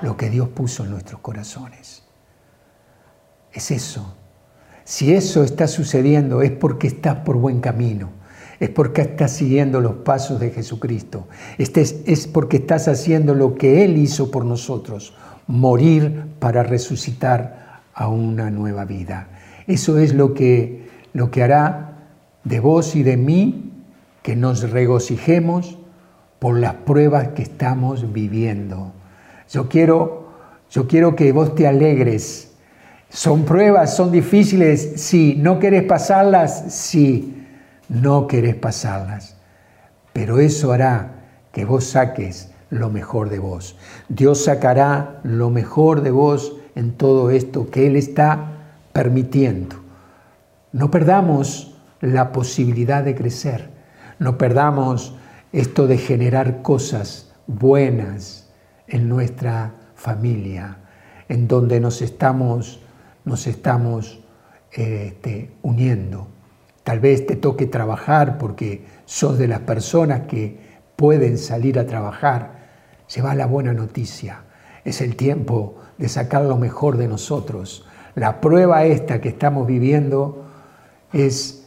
lo 0.00 0.16
que 0.16 0.30
Dios 0.30 0.48
puso 0.48 0.84
en 0.84 0.90
nuestros 0.90 1.20
corazones. 1.20 2.04
Es 3.52 3.70
eso. 3.70 4.16
Si 4.86 5.12
eso 5.12 5.42
está 5.42 5.66
sucediendo 5.66 6.42
es 6.42 6.52
porque 6.52 6.86
estás 6.86 7.16
por 7.16 7.34
buen 7.38 7.58
camino, 7.58 8.10
es 8.60 8.70
porque 8.70 9.02
estás 9.02 9.32
siguiendo 9.32 9.80
los 9.80 9.94
pasos 9.96 10.38
de 10.38 10.52
Jesucristo, 10.52 11.26
este 11.58 11.80
es, 11.80 11.96
es 12.06 12.28
porque 12.28 12.58
estás 12.58 12.86
haciendo 12.86 13.34
lo 13.34 13.56
que 13.56 13.84
Él 13.84 13.98
hizo 13.98 14.30
por 14.30 14.44
nosotros, 14.44 15.12
morir 15.48 16.26
para 16.38 16.62
resucitar 16.62 17.82
a 17.94 18.06
una 18.06 18.48
nueva 18.52 18.84
vida. 18.84 19.26
Eso 19.66 19.98
es 19.98 20.14
lo 20.14 20.34
que, 20.34 20.86
lo 21.14 21.32
que 21.32 21.42
hará 21.42 22.06
de 22.44 22.60
vos 22.60 22.94
y 22.94 23.02
de 23.02 23.16
mí 23.16 23.72
que 24.22 24.36
nos 24.36 24.70
regocijemos 24.70 25.78
por 26.38 26.60
las 26.60 26.74
pruebas 26.74 27.30
que 27.30 27.42
estamos 27.42 28.12
viviendo. 28.12 28.92
Yo 29.50 29.68
quiero, 29.68 30.28
yo 30.70 30.86
quiero 30.86 31.16
que 31.16 31.32
vos 31.32 31.56
te 31.56 31.66
alegres 31.66 32.45
son 33.10 33.44
pruebas, 33.44 33.96
son 33.96 34.10
difíciles, 34.12 34.94
sí. 34.96 35.36
¿No 35.38 35.58
querés 35.58 35.84
pasarlas? 35.84 36.72
Sí. 36.72 37.46
No 37.88 38.26
querés 38.26 38.56
pasarlas. 38.56 39.36
Pero 40.12 40.38
eso 40.38 40.72
hará 40.72 41.12
que 41.52 41.64
vos 41.64 41.84
saques 41.84 42.50
lo 42.70 42.90
mejor 42.90 43.30
de 43.30 43.38
vos. 43.38 43.76
Dios 44.08 44.44
sacará 44.44 45.20
lo 45.22 45.50
mejor 45.50 46.02
de 46.02 46.10
vos 46.10 46.56
en 46.74 46.92
todo 46.92 47.30
esto 47.30 47.70
que 47.70 47.86
Él 47.86 47.96
está 47.96 48.52
permitiendo. 48.92 49.76
No 50.72 50.90
perdamos 50.90 51.74
la 52.00 52.32
posibilidad 52.32 53.02
de 53.02 53.14
crecer. 53.14 53.70
No 54.18 54.36
perdamos 54.36 55.14
esto 55.52 55.86
de 55.86 55.98
generar 55.98 56.62
cosas 56.62 57.32
buenas 57.46 58.50
en 58.88 59.08
nuestra 59.08 59.74
familia, 59.94 60.78
en 61.28 61.48
donde 61.48 61.80
nos 61.80 62.02
estamos 62.02 62.80
nos 63.26 63.46
estamos 63.46 64.20
este, 64.72 65.50
uniendo. 65.62 66.28
Tal 66.84 67.00
vez 67.00 67.26
te 67.26 67.36
toque 67.36 67.66
trabajar 67.66 68.38
porque 68.38 68.86
sos 69.04 69.36
de 69.36 69.48
las 69.48 69.60
personas 69.60 70.22
que 70.22 70.58
pueden 70.94 71.36
salir 71.36 71.78
a 71.78 71.86
trabajar. 71.86 72.68
Se 73.08 73.20
va 73.20 73.34
la 73.34 73.46
buena 73.46 73.74
noticia. 73.74 74.44
Es 74.84 75.00
el 75.00 75.16
tiempo 75.16 75.74
de 75.98 76.08
sacar 76.08 76.42
lo 76.42 76.56
mejor 76.56 76.96
de 76.96 77.08
nosotros. 77.08 77.84
La 78.14 78.40
prueba 78.40 78.84
esta 78.84 79.20
que 79.20 79.28
estamos 79.28 79.66
viviendo 79.66 80.46
es, 81.12 81.66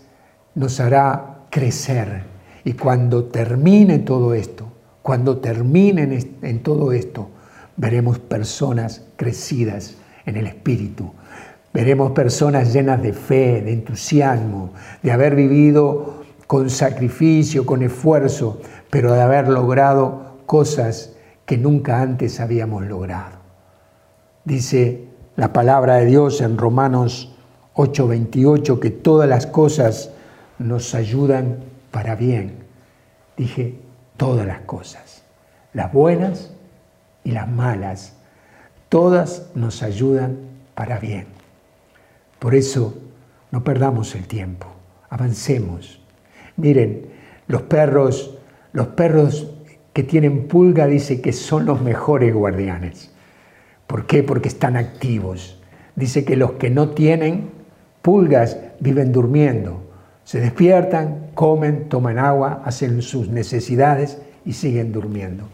nos 0.56 0.80
hará 0.80 1.40
crecer. 1.50 2.24
Y 2.64 2.74
cuando 2.74 3.26
termine 3.26 4.00
todo 4.00 4.34
esto, 4.34 4.72
cuando 5.02 5.40
terminen 5.40 6.38
en 6.42 6.64
todo 6.64 6.94
esto, 6.94 7.30
veremos 7.76 8.18
personas 8.20 9.04
crecidas 9.18 9.98
en 10.26 10.38
el 10.38 10.48
Espíritu, 10.48 11.14
Veremos 11.74 12.12
personas 12.12 12.74
llenas 12.74 13.02
de 13.02 13.14
fe, 13.14 13.62
de 13.62 13.74
entusiasmo, 13.74 14.72
de 15.04 15.12
haber 15.12 15.36
vivido 15.36 16.24
con 16.48 16.70
sacrificio, 16.70 17.66
con 17.66 17.84
esfuerzo, 17.84 18.60
pero 18.90 19.14
de 19.14 19.22
haber 19.22 19.48
logrado 19.48 20.40
cosas 20.48 21.14
que 21.46 21.58
nunca 21.58 22.02
antes 22.02 22.40
habíamos 22.40 22.86
logrado. 22.86 23.38
Dice 24.46 25.06
la 25.36 25.54
palabra 25.54 25.96
de 25.98 26.06
Dios 26.06 26.42
en 26.42 26.58
Romanos 26.58 27.36
8:28 27.76 28.80
que 28.80 28.90
todas 28.90 29.30
las 29.30 29.46
cosas 29.46 30.12
nos 30.58 30.96
ayudan 30.96 31.60
para 31.92 32.16
bien. 32.16 32.56
Dije, 33.38 33.80
todas 34.18 34.46
las 34.46 34.62
cosas, 34.62 35.24
las 35.74 35.94
buenas 35.94 36.52
y 37.24 37.32
las 37.32 37.48
malas, 37.48 38.14
todas 38.90 39.52
nos 39.56 39.82
ayudan 39.84 40.38
para 40.74 41.00
bien. 41.00 41.39
Por 42.40 42.56
eso, 42.56 42.98
no 43.52 43.64
perdamos 43.64 44.16
el 44.16 44.26
tiempo, 44.26 44.68
avancemos. 45.10 46.02
Miren, 46.56 47.08
los 47.48 47.64
perros, 47.64 48.38
los 48.72 48.88
perros 48.88 49.52
que 49.94 50.04
tienen 50.04 50.48
pulga 50.48 50.88
dice 50.88 51.20
que 51.20 51.34
son 51.34 51.66
los 51.66 51.82
mejores 51.82 52.34
guardianes. 52.34 53.12
¿Por 53.88 54.06
qué? 54.06 54.24
Porque 54.24 54.48
están 54.48 54.78
activos. 54.78 55.60
Dice 55.96 56.24
que 56.24 56.36
los 56.36 56.54
que 56.54 56.70
no 56.70 56.90
tienen 56.90 57.50
pulgas 58.02 58.58
viven 58.80 59.12
durmiendo. 59.12 59.82
Se 60.24 60.40
despiertan, 60.40 61.32
comen, 61.34 61.90
toman 61.90 62.20
agua, 62.20 62.62
hacen 62.64 63.02
sus 63.02 63.30
necesidades 63.30 64.20
y 64.46 64.54
siguen 64.54 64.92
durmiendo. 64.92 65.46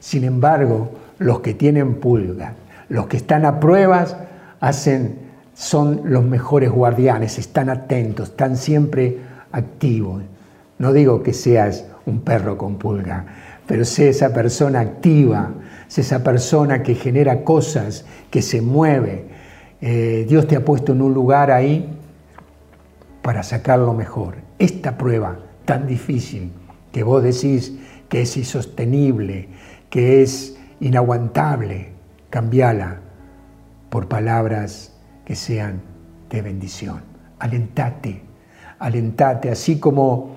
Sin 0.00 0.24
embargo, 0.24 0.90
los 1.18 1.40
que 1.40 1.54
tienen 1.54 1.94
pulga, 1.94 2.54
los 2.88 3.06
que 3.06 3.16
están 3.16 3.44
a 3.44 3.60
pruebas, 3.60 4.16
hacen 4.60 5.25
son 5.56 6.02
los 6.04 6.22
mejores 6.22 6.70
guardianes, 6.70 7.38
están 7.38 7.70
atentos, 7.70 8.28
están 8.28 8.58
siempre 8.58 9.20
activos. 9.52 10.22
No 10.78 10.92
digo 10.92 11.22
que 11.22 11.32
seas 11.32 11.86
un 12.04 12.20
perro 12.20 12.58
con 12.58 12.76
pulga, 12.76 13.24
pero 13.66 13.86
sé 13.86 14.10
esa 14.10 14.34
persona 14.34 14.80
activa, 14.80 15.50
sé 15.88 16.02
esa 16.02 16.22
persona 16.22 16.82
que 16.82 16.94
genera 16.94 17.42
cosas, 17.42 18.04
que 18.30 18.42
se 18.42 18.60
mueve. 18.60 19.24
Eh, 19.80 20.26
Dios 20.28 20.46
te 20.46 20.56
ha 20.56 20.64
puesto 20.64 20.92
en 20.92 21.00
un 21.00 21.14
lugar 21.14 21.50
ahí 21.50 21.88
para 23.22 23.42
sacar 23.42 23.78
lo 23.78 23.94
mejor. 23.94 24.34
Esta 24.58 24.98
prueba 24.98 25.38
tan 25.64 25.86
difícil 25.86 26.52
que 26.92 27.02
vos 27.02 27.22
decís 27.22 27.72
que 28.10 28.20
es 28.20 28.36
insostenible, 28.36 29.48
que 29.88 30.22
es 30.22 30.58
inaguantable, 30.80 31.92
cambiala 32.28 32.98
por 33.88 34.06
palabras 34.06 34.92
que 35.26 35.34
sean 35.34 35.82
de 36.30 36.40
bendición. 36.40 37.00
Alentate, 37.40 38.22
alentate, 38.78 39.50
así 39.50 39.78
como 39.78 40.36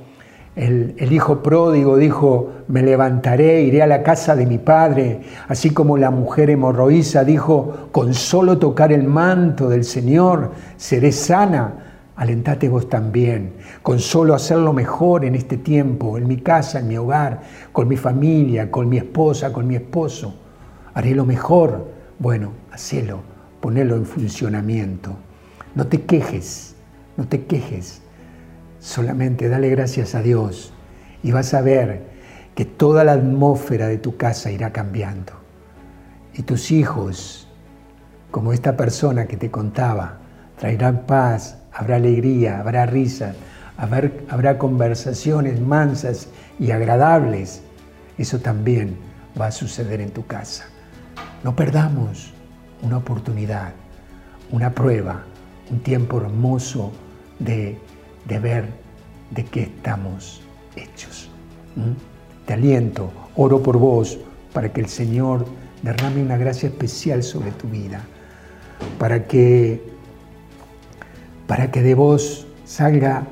el, 0.56 1.14
hijo 1.14 1.44
pródigo 1.44 1.96
dijo, 1.96 2.50
me 2.68 2.82
levantaré, 2.82 3.62
iré 3.62 3.84
a 3.84 3.88
la 3.88 4.02
casa 4.02 4.36
de 4.36 4.48
mi 4.48 4.58
padre, 4.58 5.22
así 5.48 5.70
como 5.70 5.96
la 5.96 6.10
mujer 6.10 6.50
hemorroísa 6.50 7.24
dijo, 7.24 7.90
con 7.92 8.14
solo 8.16 8.58
tocar 8.58 8.92
el 8.92 9.04
manto 9.04 9.70
del 9.70 9.86
Señor 9.86 10.52
seré 10.76 11.12
sana. 11.12 11.86
Alentate 12.16 12.68
vos 12.68 12.90
también, 12.90 13.54
con 13.82 14.00
solo 14.00 14.34
hacerlo 14.34 14.74
mejor 14.74 15.24
en 15.24 15.36
este 15.36 15.56
tiempo, 15.56 16.18
en 16.18 16.28
mi 16.28 16.38
casa, 16.38 16.80
en 16.80 16.90
mi 16.90 16.98
hogar, 16.98 17.42
con 17.72 17.88
mi 17.88 17.96
familia, 17.96 18.70
con 18.70 18.90
mi 18.90 18.98
esposa, 18.98 19.54
con 19.54 19.66
mi 19.68 19.76
esposo. 19.76 20.34
Haré 20.96 21.16
lo 21.16 21.26
mejor. 21.26 22.00
Bueno, 22.18 22.52
hacelo 22.74 23.29
ponerlo 23.60 23.96
en 23.96 24.06
funcionamiento. 24.06 25.18
No 25.76 25.88
te 25.88 26.02
quejes, 26.02 26.76
no 27.18 27.28
te 27.28 27.46
quejes. 27.46 28.02
Solamente 28.80 29.50
dale 29.50 29.70
gracias 29.70 30.16
a 30.16 30.22
Dios 30.22 30.74
y 31.24 31.32
vas 31.32 31.54
a 31.54 31.62
ver 31.62 32.04
que 32.56 32.66
toda 32.66 33.04
la 33.04 33.14
atmósfera 33.14 33.88
de 33.88 33.98
tu 33.98 34.18
casa 34.18 34.52
irá 34.52 34.72
cambiando. 34.72 35.34
Y 36.34 36.44
tus 36.44 36.72
hijos, 36.72 37.48
como 38.32 38.54
esta 38.54 38.78
persona 38.78 39.26
que 39.26 39.38
te 39.38 39.52
contaba, 39.52 40.20
traerán 40.58 41.06
paz, 41.06 41.58
habrá 41.74 41.98
alegría, 41.98 42.60
habrá 42.60 42.86
risa, 42.86 43.34
habrá, 43.78 44.12
habrá 44.30 44.58
conversaciones 44.58 45.60
mansas 45.60 46.30
y 46.60 46.72
agradables. 46.72 47.62
Eso 48.18 48.40
también 48.40 48.98
va 49.40 49.48
a 49.48 49.52
suceder 49.52 50.02
en 50.02 50.12
tu 50.12 50.26
casa. 50.26 50.66
No 51.44 51.56
perdamos 51.56 52.34
una 52.82 52.98
oportunidad, 52.98 53.74
una 54.52 54.72
prueba, 54.72 55.24
un 55.72 55.80
tiempo 55.80 56.20
hermoso 56.20 56.92
de, 57.40 57.78
ver 58.28 58.66
de 59.32 59.46
qué 59.46 59.64
estamos 59.64 60.42
hechos. 60.76 61.30
Te 62.46 62.54
aliento, 62.54 63.12
oro 63.36 63.62
por 63.62 63.78
vos 63.78 64.18
para 64.54 64.72
que 64.74 64.82
el 64.82 64.88
Señor 64.88 65.46
derrame 65.84 66.22
una 66.22 66.38
gracia 66.38 66.70
especial 66.70 67.24
sobre 67.24 67.52
tu 67.52 67.68
vida, 67.68 68.02
para 68.98 69.28
que, 69.28 69.82
para 71.48 71.72
que 71.72 71.82
de 71.82 71.96
vos 71.96 72.48
salga 72.66 73.28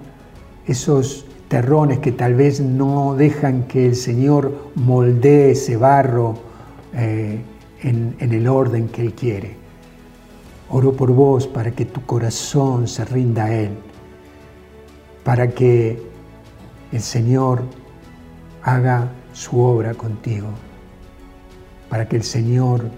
esos 0.68 1.26
terrones 1.48 2.00
que 2.00 2.12
tal 2.12 2.36
vez 2.36 2.60
no 2.60 3.16
dejan 3.16 3.64
que 3.64 3.86
el 3.86 3.96
Señor 3.96 4.72
moldee 4.76 5.52
ese 5.52 5.78
barro 5.78 6.36
eh, 6.94 7.42
en, 7.82 8.16
el 8.20 8.48
orden 8.48 8.88
que 8.90 9.02
Él 9.02 9.13
quiere. 9.13 9.56
Oro 10.70 10.94
por 10.94 11.12
vos 11.12 11.48
para 11.48 11.72
que 11.72 11.86
tu 11.86 12.06
corazón 12.06 12.88
se 12.88 13.06
rinda 13.06 13.46
a 13.46 13.54
Él, 13.54 13.72
para 15.24 15.50
que 15.50 16.02
el 16.92 17.02
Señor 17.02 17.63
haga 18.63 19.12
su 19.34 19.62
obra 19.62 19.94
contigo, 19.94 20.50
para 21.90 22.08
que 22.08 22.18
el 22.18 22.24
Señor 22.24 22.90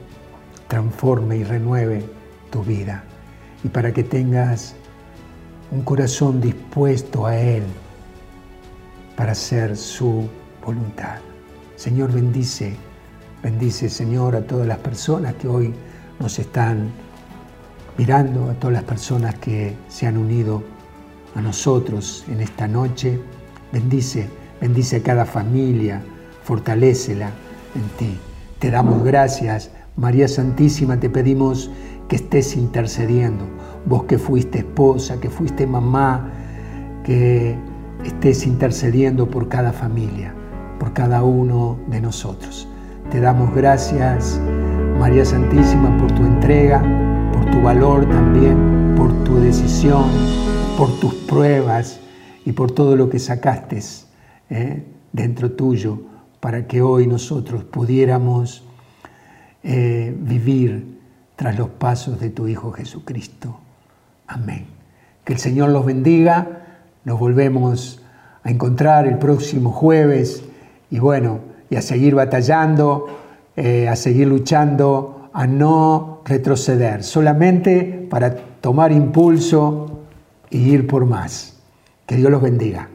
transforme 0.67 1.37
y 1.37 1.43
renueve 1.43 2.03
tu 2.49 2.63
vida 2.63 3.03
y 3.63 3.67
para 3.67 3.91
que 3.91 4.03
tengas 4.03 4.75
un 5.71 5.81
corazón 5.83 6.41
dispuesto 6.41 7.27
a 7.27 7.37
Él 7.37 7.63
para 9.15 9.33
hacer 9.33 9.75
su 9.75 10.27
voluntad. 10.65 11.17
Señor, 11.75 12.11
bendice, 12.11 12.75
bendice, 13.43 13.89
Señor, 13.89 14.35
a 14.35 14.41
todas 14.41 14.67
las 14.67 14.79
personas 14.79 15.35
que 15.35 15.47
hoy 15.47 15.73
nos 16.19 16.39
están 16.39 16.91
mirando, 17.97 18.49
a 18.49 18.53
todas 18.53 18.73
las 18.73 18.83
personas 18.83 19.35
que 19.35 19.75
se 19.87 20.07
han 20.07 20.17
unido 20.17 20.63
a 21.35 21.41
nosotros 21.41 22.25
en 22.29 22.41
esta 22.41 22.67
noche. 22.67 23.19
Bendice, 23.71 24.27
bendice 24.59 24.97
a 24.97 25.03
cada 25.03 25.25
familia, 25.25 26.01
fortalécela 26.43 27.31
en 27.75 27.83
ti. 27.97 28.17
Te 28.59 28.71
damos 28.71 29.03
gracias, 29.03 29.71
María 29.95 30.27
Santísima, 30.27 30.99
te 30.99 31.09
pedimos 31.09 31.71
que 32.07 32.17
estés 32.17 32.55
intercediendo. 32.55 33.45
Vos 33.85 34.03
que 34.03 34.17
fuiste 34.17 34.59
esposa, 34.59 35.19
que 35.19 35.29
fuiste 35.29 35.65
mamá, 35.65 36.31
que 37.03 37.55
estés 38.03 38.45
intercediendo 38.45 39.29
por 39.29 39.47
cada 39.47 39.71
familia, 39.71 40.33
por 40.79 40.93
cada 40.93 41.23
uno 41.23 41.79
de 41.87 42.01
nosotros. 42.01 42.67
Te 43.11 43.19
damos 43.19 43.55
gracias, 43.55 44.39
María 44.99 45.25
Santísima, 45.25 45.97
por 45.97 46.11
tu 46.11 46.23
entrega, 46.25 46.79
por 47.33 47.49
tu 47.49 47.59
valor 47.59 48.07
también, 48.07 48.93
por 48.95 49.23
tu 49.23 49.39
decisión, 49.39 50.05
por 50.77 50.99
tus 50.99 51.15
pruebas 51.15 51.99
y 52.45 52.51
por 52.51 52.69
todo 52.69 52.95
lo 52.95 53.09
que 53.09 53.17
sacaste 53.17 53.79
¿eh? 54.51 54.83
dentro 55.11 55.53
tuyo 55.53 55.99
para 56.39 56.67
que 56.67 56.83
hoy 56.83 57.07
nosotros 57.07 57.63
pudiéramos 57.63 58.63
eh, 59.63 60.15
vivir 60.15 60.99
tras 61.35 61.57
los 61.57 61.69
pasos 61.69 62.19
de 62.19 62.29
tu 62.29 62.47
Hijo 62.47 62.71
Jesucristo. 62.71 63.59
Amén. 64.27 64.67
Que 65.23 65.33
el 65.33 65.39
Señor 65.39 65.69
los 65.69 65.83
bendiga. 65.83 66.61
Nos 67.05 67.19
volvemos 67.19 68.03
a 68.43 68.51
encontrar 68.51 69.07
el 69.07 69.17
próximo 69.17 69.71
jueves 69.71 70.43
y 70.91 70.99
bueno, 70.99 71.49
y 71.69 71.75
a 71.75 71.81
seguir 71.81 72.15
batallando, 72.15 73.07
eh, 73.55 73.87
a 73.87 73.95
seguir 73.95 74.27
luchando, 74.27 75.29
a 75.33 75.45
no 75.47 76.21
retroceder, 76.25 77.03
solamente 77.03 78.07
para 78.09 78.35
tomar 78.61 78.91
impulso 78.91 79.99
y 80.49 80.57
ir 80.57 80.87
por 80.87 81.05
más. 81.05 81.61
Que 82.05 82.15
Dios 82.15 82.31
los 82.31 82.41
bendiga. 82.41 82.89